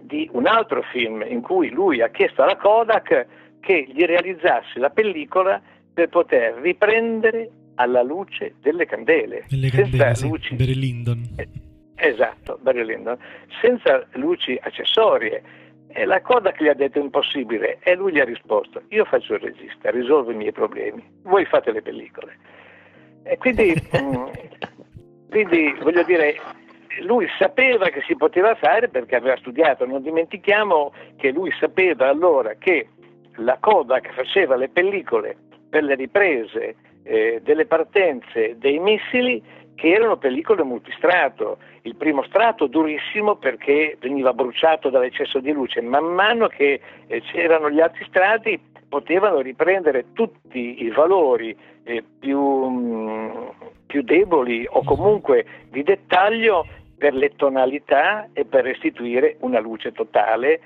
[0.00, 3.26] di un altro film in cui lui ha chiesto alla Kodak
[3.60, 5.60] che gli realizzasse la pellicola
[5.92, 9.44] per poter riprendere alla luce delle candele.
[9.50, 10.54] Delle candele, sì, luci.
[10.54, 11.22] Barry Lyndon.
[11.36, 11.48] Eh,
[11.96, 13.18] esatto, Barry Lyndon.
[13.60, 15.42] Senza luci accessorie.
[15.94, 19.40] E la Kodak gli ha detto impossibile e lui gli ha risposto io faccio il
[19.40, 22.36] regista, risolvo i miei problemi, voi fate le pellicole.
[23.24, 24.26] E quindi, mm,
[25.28, 26.36] quindi voglio dire,
[27.00, 32.54] lui sapeva che si poteva fare perché aveva studiato, non dimentichiamo che lui sapeva allora
[32.54, 32.88] che
[33.36, 35.36] la Kodak faceva le pellicole
[35.70, 39.42] per le riprese eh, delle partenze dei missili
[39.82, 41.58] che erano pellicole multistrato.
[41.82, 47.68] Il primo strato durissimo perché veniva bruciato dall'eccesso di luce, man mano che eh, c'erano
[47.68, 53.48] gli altri strati potevano riprendere tutti i valori eh, più, mh, mm,
[53.86, 56.64] più deboli o comunque di dettaglio
[56.96, 60.60] per le tonalità e per restituire una luce totale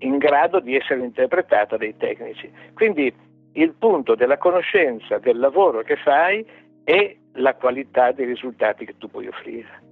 [0.00, 2.52] in grado di essere interpretata dai tecnici.
[2.74, 3.10] Quindi
[3.52, 6.44] il punto della conoscenza del lavoro che fai
[6.84, 9.86] è la qualità dei risultati che tu puoi offrire.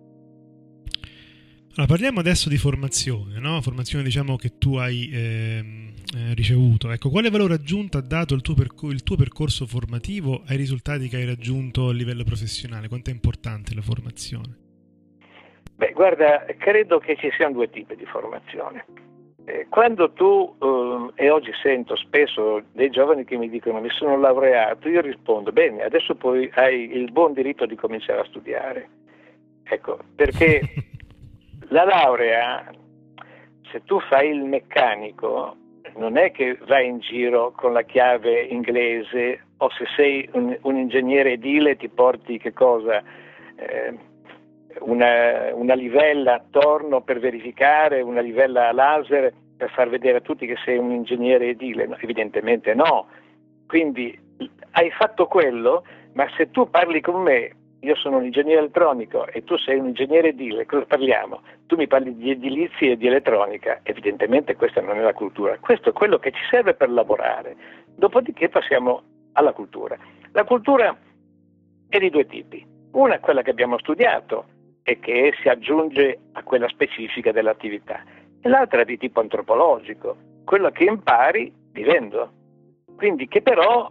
[1.76, 3.60] Allora, parliamo adesso di formazione, no?
[3.60, 6.90] formazione diciamo, che tu hai ehm, eh, ricevuto.
[6.90, 11.08] Ecco, quale valore aggiunto ha dato il tuo, percor- il tuo, percorso formativo ai risultati
[11.08, 12.88] che hai raggiunto a livello professionale?
[12.88, 14.56] Quanto è importante la formazione?
[15.74, 18.86] Beh, guarda, credo che ci siano due tipi di formazione.
[19.48, 24.18] Eh, quando tu, eh, e oggi sento spesso dei giovani che mi dicono mi sono
[24.18, 28.88] laureato, io rispondo, bene, adesso poi hai il buon diritto di cominciare a studiare.
[29.62, 30.60] Ecco, perché
[31.68, 32.68] la laurea,
[33.70, 35.54] se tu fai il meccanico,
[35.94, 40.76] non è che vai in giro con la chiave inglese o se sei un, un
[40.76, 43.00] ingegnere edile ti porti che cosa?
[43.54, 43.96] Eh,
[44.80, 50.56] una, una, livella attorno per verificare, una livella laser per far vedere a tutti che
[50.64, 51.86] sei un ingegnere edile?
[51.86, 53.06] No, evidentemente no.
[53.66, 54.18] Quindi
[54.72, 57.50] hai fatto quello, ma se tu parli con me,
[57.80, 61.42] io sono un ingegnere elettronico e tu sei un ingegnere edile, cosa parliamo?
[61.66, 65.90] Tu mi parli di edilizia e di elettronica, evidentemente questa non è la cultura, questo
[65.90, 67.56] è quello che ci serve per lavorare.
[67.94, 69.96] Dopodiché passiamo alla cultura.
[70.32, 70.96] La cultura
[71.88, 72.64] è di due tipi.
[72.92, 74.44] Una è quella che abbiamo studiato,
[74.88, 78.04] e che si aggiunge a quella specifica dell'attività.
[78.40, 82.30] E l'altra di tipo antropologico, quella che impari vivendo.
[82.94, 83.90] Quindi che però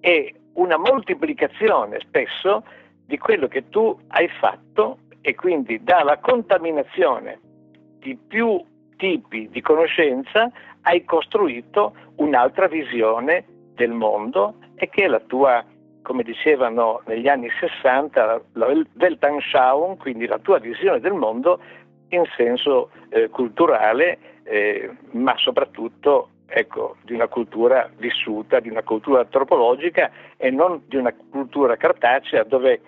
[0.00, 2.64] è una moltiplicazione spesso
[3.06, 7.38] di quello che tu hai fatto e quindi dalla contaminazione
[8.00, 8.60] di più
[8.96, 10.50] tipi di conoscenza
[10.80, 13.44] hai costruito un'altra visione
[13.74, 15.64] del mondo e che è la tua,
[16.02, 18.66] come dicevano negli anni 60, la
[18.98, 21.60] Weltanschauung, quindi la tua visione del mondo
[22.08, 29.20] in senso eh, culturale, eh, ma soprattutto ecco, di una cultura vissuta, di una cultura
[29.20, 32.80] antropologica e non di una cultura cartacea dove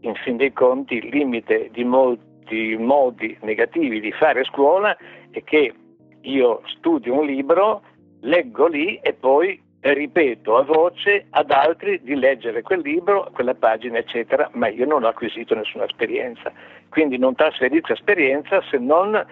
[0.00, 4.96] in fin dei conti il limite di molti modi negativi di fare scuola
[5.30, 5.74] è che
[6.20, 7.82] io studio un libro,
[8.20, 13.98] leggo lì e poi ripeto a voce ad altri di leggere quel libro, quella pagina,
[13.98, 16.52] eccetera, ma io non ho acquisito nessuna esperienza.
[16.88, 19.24] Quindi non trasferisco esperienza se non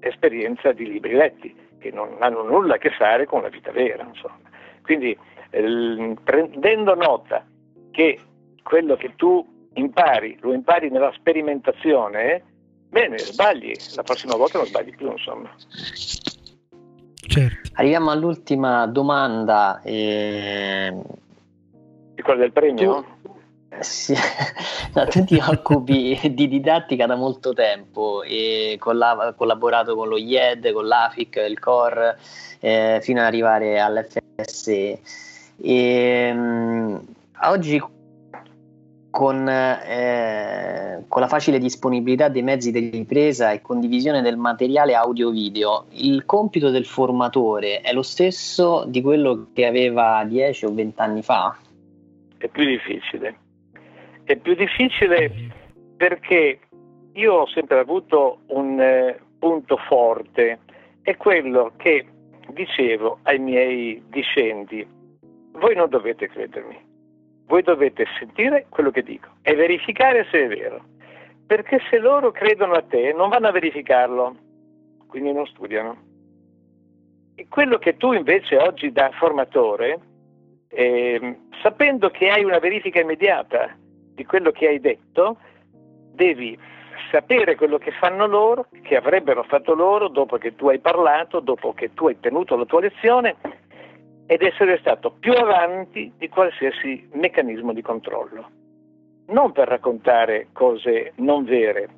[0.00, 4.04] esperienza di libri letti, che non hanno nulla a che fare con la vita vera.
[4.04, 4.38] Insomma.
[4.82, 5.16] Quindi
[5.50, 7.44] eh, prendendo nota
[7.90, 8.20] che
[8.62, 12.44] quello che tu impari, lo impari nella sperimentazione,
[12.88, 15.50] bene, sbagli, la prossima volta non sbagli più, insomma.
[17.30, 17.70] Certo.
[17.74, 19.80] Arriviamo all'ultima domanda.
[19.84, 20.92] E...
[22.14, 23.04] Di quella del premio?
[23.22, 23.30] Tu,
[23.78, 24.14] sì.
[24.94, 30.72] no, tu ti occupi di didattica da molto tempo e hai collaborato con lo IED,
[30.72, 32.16] con l'AFIC, il COR,
[32.58, 35.00] eh, fino ad arrivare all'FSE.
[35.62, 37.00] E, um,
[37.42, 37.80] oggi
[39.10, 45.86] con, eh, con, la facile disponibilità dei mezzi di ripresa e condivisione del materiale audio-video,
[45.90, 51.22] il compito del formatore è lo stesso di quello che aveva 10 o 20 anni
[51.22, 51.56] fa?
[52.38, 53.36] È più difficile.
[54.24, 55.32] È più difficile
[55.96, 56.60] perché
[57.12, 60.60] io ho sempre avuto un eh, punto forte,
[61.02, 62.06] è quello che
[62.52, 64.86] dicevo ai miei discendi,
[65.52, 66.88] voi non dovete credermi
[67.50, 70.84] voi dovete sentire quello che dico e verificare se è vero.
[71.44, 74.36] Perché se loro credono a te non vanno a verificarlo,
[75.08, 75.96] quindi non studiano.
[77.34, 79.98] E quello che tu invece oggi da formatore,
[80.68, 83.76] eh, sapendo che hai una verifica immediata
[84.14, 85.38] di quello che hai detto,
[86.14, 86.56] devi
[87.10, 91.72] sapere quello che fanno loro, che avrebbero fatto loro dopo che tu hai parlato, dopo
[91.72, 93.34] che tu hai tenuto la tua lezione
[94.30, 98.48] ed essere stato più avanti di qualsiasi meccanismo di controllo.
[99.26, 101.88] Non per raccontare cose non vere,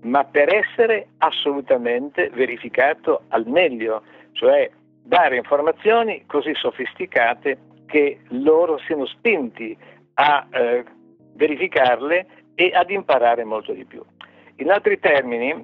[0.00, 4.02] ma per essere assolutamente verificato al meglio,
[4.32, 4.68] cioè
[5.04, 9.78] dare informazioni così sofisticate che loro siano spinti
[10.14, 10.84] a eh,
[11.34, 12.26] verificarle
[12.56, 14.02] e ad imparare molto di più.
[14.56, 15.54] In altri termini,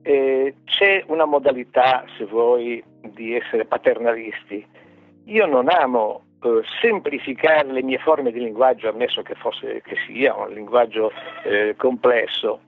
[0.00, 4.82] eh, c'è una modalità, se vuoi, di essere paternalisti,
[5.24, 10.34] io non amo eh, semplificare le mie forme di linguaggio, ammesso che, fosse, che sia
[10.34, 11.10] un linguaggio
[11.44, 12.60] eh, complesso,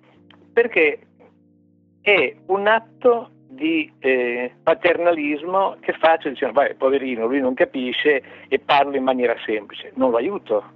[0.52, 1.00] perché
[2.00, 8.58] è un atto di eh, paternalismo che faccio dicendo, vai, poverino, lui non capisce e
[8.58, 9.92] parlo in maniera semplice.
[9.94, 10.74] Non lo aiuto.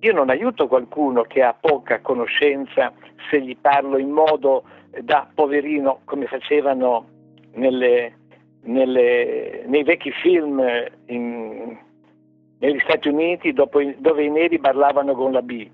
[0.00, 2.92] Io non aiuto qualcuno che ha poca conoscenza
[3.30, 4.64] se gli parlo in modo
[5.00, 7.08] da poverino come facevano
[7.54, 8.18] nelle,
[8.64, 10.62] nelle, nei vecchi film
[11.06, 11.76] in,
[12.58, 15.68] negli Stati Uniti dopo, dove i neri parlavano con la B,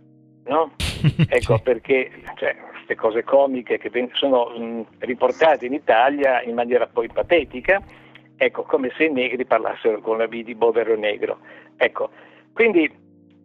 [0.47, 0.73] no?
[1.29, 7.09] Ecco perché cioè, queste cose comiche che sono mh, riportate in Italia in maniera poi
[7.09, 7.83] patetica,
[8.37, 11.39] ecco, come se i negri parlassero con la B di povero negro.
[11.77, 12.11] Ecco,
[12.53, 12.91] quindi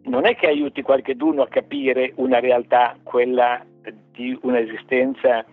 [0.04, 3.64] non è che aiuti qualcheduno a capire una realtà, quella
[4.12, 5.44] di un'esistenza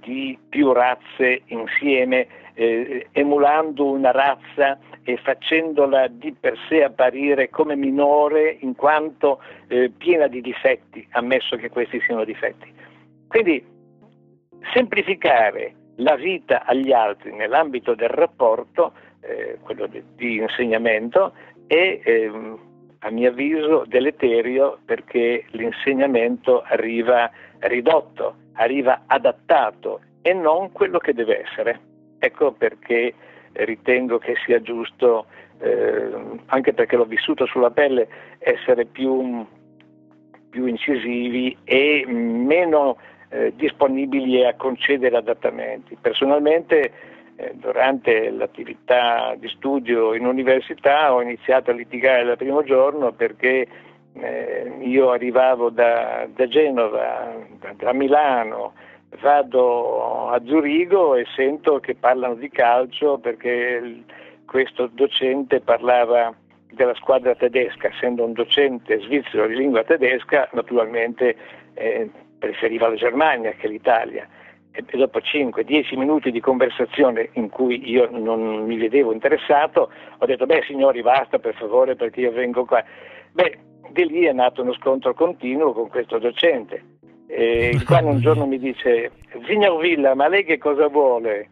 [0.00, 2.26] di più razze insieme,
[2.60, 9.90] eh, emulando una razza e facendola di per sé apparire come minore in quanto eh,
[9.96, 12.70] piena di difetti, ammesso che questi siano difetti.
[13.28, 13.64] Quindi
[14.74, 18.92] semplificare la vita agli altri nell'ambito del rapporto,
[19.22, 21.32] eh, quello di, di, insegnamento,
[21.66, 22.58] è ehm,
[22.98, 27.30] a mio avviso deleterio perché l'insegnamento arriva
[27.60, 31.88] ridotto, arriva adattato e non quello che deve essere.
[32.20, 33.14] Ecco perché
[33.52, 35.26] ritengo che sia giusto,
[35.58, 36.10] eh,
[36.46, 38.06] anche perché l'ho vissuto sulla pelle,
[38.38, 39.44] essere più,
[40.50, 42.96] più incisivi e meno
[43.30, 45.96] eh, disponibili a concedere adattamenti.
[46.00, 46.92] Personalmente
[47.36, 53.66] eh, durante l'attività di studio in università ho iniziato a litigare dal primo giorno perché
[54.12, 58.74] eh, io arrivavo da, da Genova, da, da, Milano,
[59.20, 64.04] vado a Zurigo e sento che parlano di calcio perché
[64.46, 66.34] questo docente parlava
[66.72, 71.36] della squadra tedesca, essendo un docente svizzero di lingua tedesca, naturalmente
[71.74, 74.26] eh, preferiva la Germania che l'Italia.
[74.72, 80.46] E dopo 5-10 minuti di conversazione in cui io non mi vedevo interessato, ho detto,
[80.46, 82.82] beh signori basta per favore perché io vengo qua.
[83.32, 83.58] Beh,
[83.90, 86.82] di lì è nato uno scontro continuo con questo docente,
[87.30, 89.12] eh, il quale un giorno mi dice,
[89.46, 91.48] signor Villa, ma lei che cosa vuole?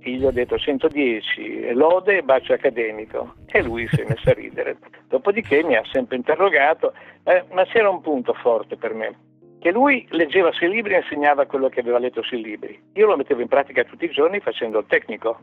[0.00, 3.34] Io gli ho detto 110, lode e bacio accademico.
[3.46, 4.76] E lui si è messo a ridere.
[5.08, 6.92] Dopodiché mi ha sempre interrogato,
[7.24, 9.18] eh, ma c'era un punto forte per me,
[9.58, 12.78] che lui leggeva sui libri e insegnava quello che aveva letto sui libri.
[12.94, 15.38] Io lo mettevo in pratica tutti i giorni facendo il tecnico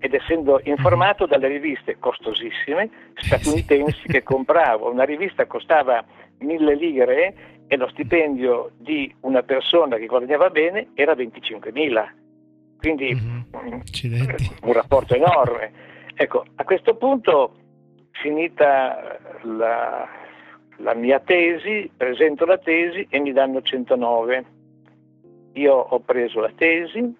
[0.00, 4.90] ed essendo informato dalle riviste costosissime statunitensi che compravo.
[4.90, 6.04] Una rivista costava
[6.40, 7.34] mille lire
[7.68, 12.08] e lo stipendio di una persona che guadagnava bene era 25.000.
[12.78, 13.80] Quindi mm-hmm.
[14.62, 15.70] un rapporto enorme.
[16.14, 17.54] Ecco, a questo punto,
[18.10, 20.08] finita la,
[20.78, 24.44] la mia tesi, presento la tesi e mi danno 109.
[25.54, 27.14] Io ho preso la tesi,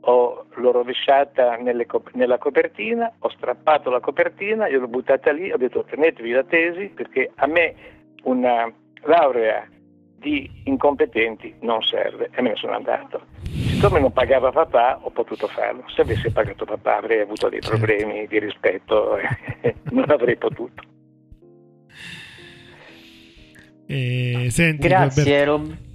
[0.00, 5.56] ho, l'ho rovesciata nelle, nella copertina, ho strappato la copertina, io l'ho buttata lì, ho
[5.56, 7.74] detto tenetevi la tesi perché a me
[8.24, 8.72] una
[9.02, 9.66] laurea
[10.18, 13.20] di incompetenti non serve e me ne sono andato.
[13.44, 17.76] Siccome non pagava papà ho potuto farlo, se avessi pagato papà avrei avuto dei certo.
[17.76, 19.16] problemi di rispetto
[19.60, 20.82] e non avrei potuto.
[23.86, 25.85] Eh, senti, Grazie Rob.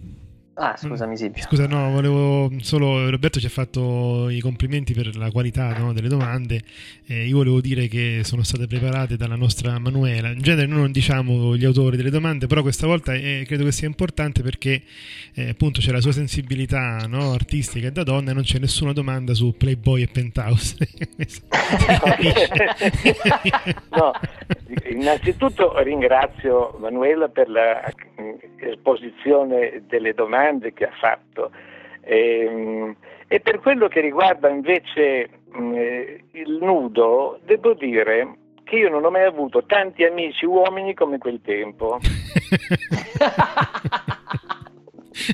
[0.62, 0.90] Ah, mm.
[0.90, 1.32] scusami, sì.
[1.38, 3.10] Scusa, no, volevo solo.
[3.10, 6.62] Roberto ci ha fatto i complimenti per la qualità no, delle domande.
[7.08, 10.30] Eh, io volevo dire che sono state preparate dalla nostra Manuela.
[10.30, 13.72] In genere noi non diciamo gli autori delle domande, però questa volta eh, credo che
[13.72, 14.84] sia importante perché
[15.34, 18.94] eh, appunto c'è la sua sensibilità no, artistica e da donna e non c'è nessuna
[18.94, 20.76] domanda su Playboy e Penthouse.
[23.98, 24.12] no,
[24.92, 31.52] innanzitutto ringrazio Manuela per l'esposizione delle domande domande che ha fatto.
[32.02, 32.96] E, ehm,
[33.28, 39.06] e per quello che riguarda invece mh, eh, il nudo, devo dire che io non
[39.06, 42.00] ho mai avuto tanti amici uomini come quel tempo.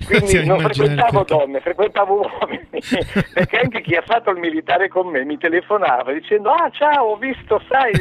[0.06, 2.68] Quindi non frequentavo donne, frequentavo uomini,
[3.34, 7.18] perché anche chi ha fatto il militare con me mi telefonava dicendo ah ciao, ho
[7.18, 7.92] visto, sai,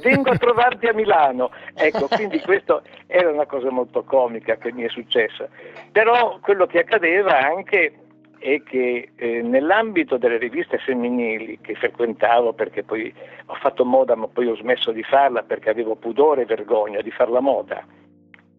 [0.00, 1.50] vengo a trovarti a Milano.
[1.74, 5.48] Ecco, quindi questo era una cosa molto comica che mi è successa.
[5.90, 7.92] Però quello che accadeva anche
[8.38, 13.12] è che eh, nell'ambito delle riviste femminili che frequentavo perché poi
[13.46, 17.10] ho fatto moda ma poi ho smesso di farla perché avevo pudore e vergogna di
[17.10, 17.84] fare la moda,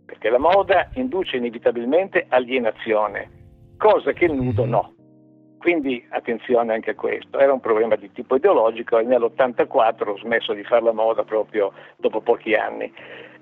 [0.07, 3.29] perché la moda induce inevitabilmente alienazione,
[3.77, 4.93] cosa che il nudo no.
[5.59, 10.53] Quindi attenzione anche a questo, era un problema di tipo ideologico e nell'84 ho smesso
[10.53, 12.91] di fare la moda proprio dopo pochi anni.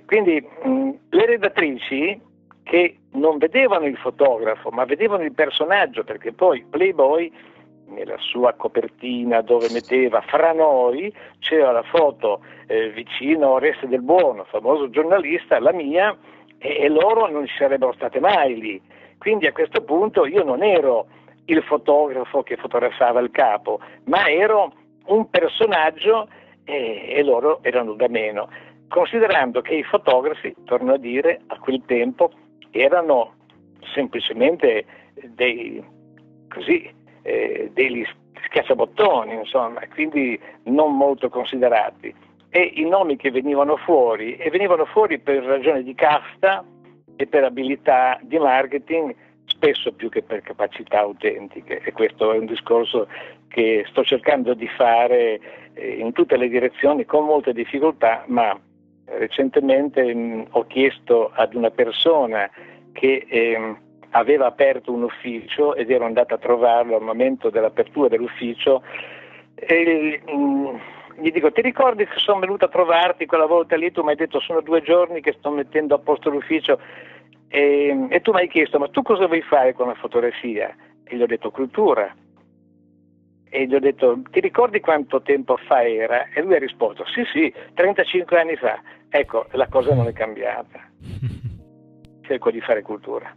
[0.08, 2.20] Quindi mh, le redattrici
[2.64, 7.32] che non vedevano il fotografo ma vedevano il personaggio perché poi Playboy
[7.88, 14.02] nella sua copertina dove metteva fra noi c'era la foto eh, vicino a Oreste del
[14.02, 16.18] Buono, famoso giornalista, la mia,
[16.58, 18.82] e, e loro non ci sarebbero state mai lì.
[19.18, 21.08] Quindi a questo punto io non ero
[21.46, 24.74] il fotografo che fotografava il capo, ma ero
[25.08, 26.28] un personaggio
[26.64, 28.50] e, e loro erano da meno,
[28.88, 32.32] considerando che i fotografi, torno a dire, a quel tempo
[32.72, 33.34] erano
[33.94, 34.86] semplicemente
[35.30, 35.84] dei,
[36.50, 36.92] così,
[37.22, 38.04] eh, degli
[38.46, 42.14] schiacciabottoni, insomma, quindi non molto considerati.
[42.56, 46.64] E i nomi che venivano fuori, e venivano fuori per ragioni di casta
[47.18, 49.14] e per abilità di marketing,
[49.44, 51.82] spesso più che per capacità autentiche.
[51.84, 53.10] E questo è un discorso
[53.50, 55.38] che sto cercando di fare
[55.74, 58.58] eh, in tutte le direzioni con molte difficoltà, ma
[59.04, 62.50] recentemente mh, mm, ho chiesto ad una persona
[62.94, 63.76] che eh,
[64.12, 68.82] aveva aperto un ufficio ed ero andato a trovarlo al momento dell'apertura dell'ufficio
[69.56, 70.76] e mh, mm,
[71.18, 74.16] gli dico ti ricordi che sono venuto a trovarti quella volta lì tu mi hai
[74.16, 76.80] detto sono due giorni che sto mettendo a posto l'ufficio
[77.56, 80.76] e, e tu mi hai chiesto, ma tu cosa vuoi fare con la fotografia?
[81.06, 82.14] E gli ho detto cultura.
[83.48, 86.28] E gli ho detto, ti ricordi quanto tempo fa era?
[86.34, 88.82] E lui ha risposto, sì, sì, 35 anni fa.
[89.08, 90.82] Ecco, la cosa non è cambiata.
[92.28, 93.34] Cerco di fare cultura.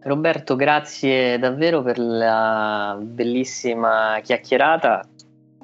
[0.00, 5.06] Roberto, grazie davvero per la bellissima chiacchierata,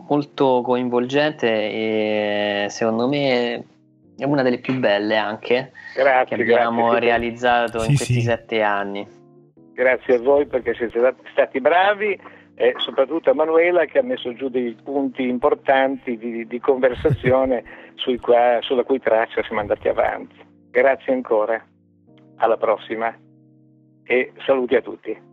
[0.08, 3.64] molto coinvolgente e secondo me
[4.16, 7.00] è una delle più belle anche grazie, che abbiamo grazie.
[7.00, 8.20] realizzato sì, in questi sì.
[8.20, 9.06] sette anni.
[9.72, 12.18] Grazie a voi perché siete stati bravi
[12.56, 17.64] e soprattutto a Manuela che ha messo giù dei punti importanti di, di conversazione
[18.20, 20.36] qua, sulla cui traccia siamo andati avanti.
[20.70, 21.62] Grazie ancora.
[22.36, 23.12] alla prossima
[24.04, 25.32] e saluti a tutti.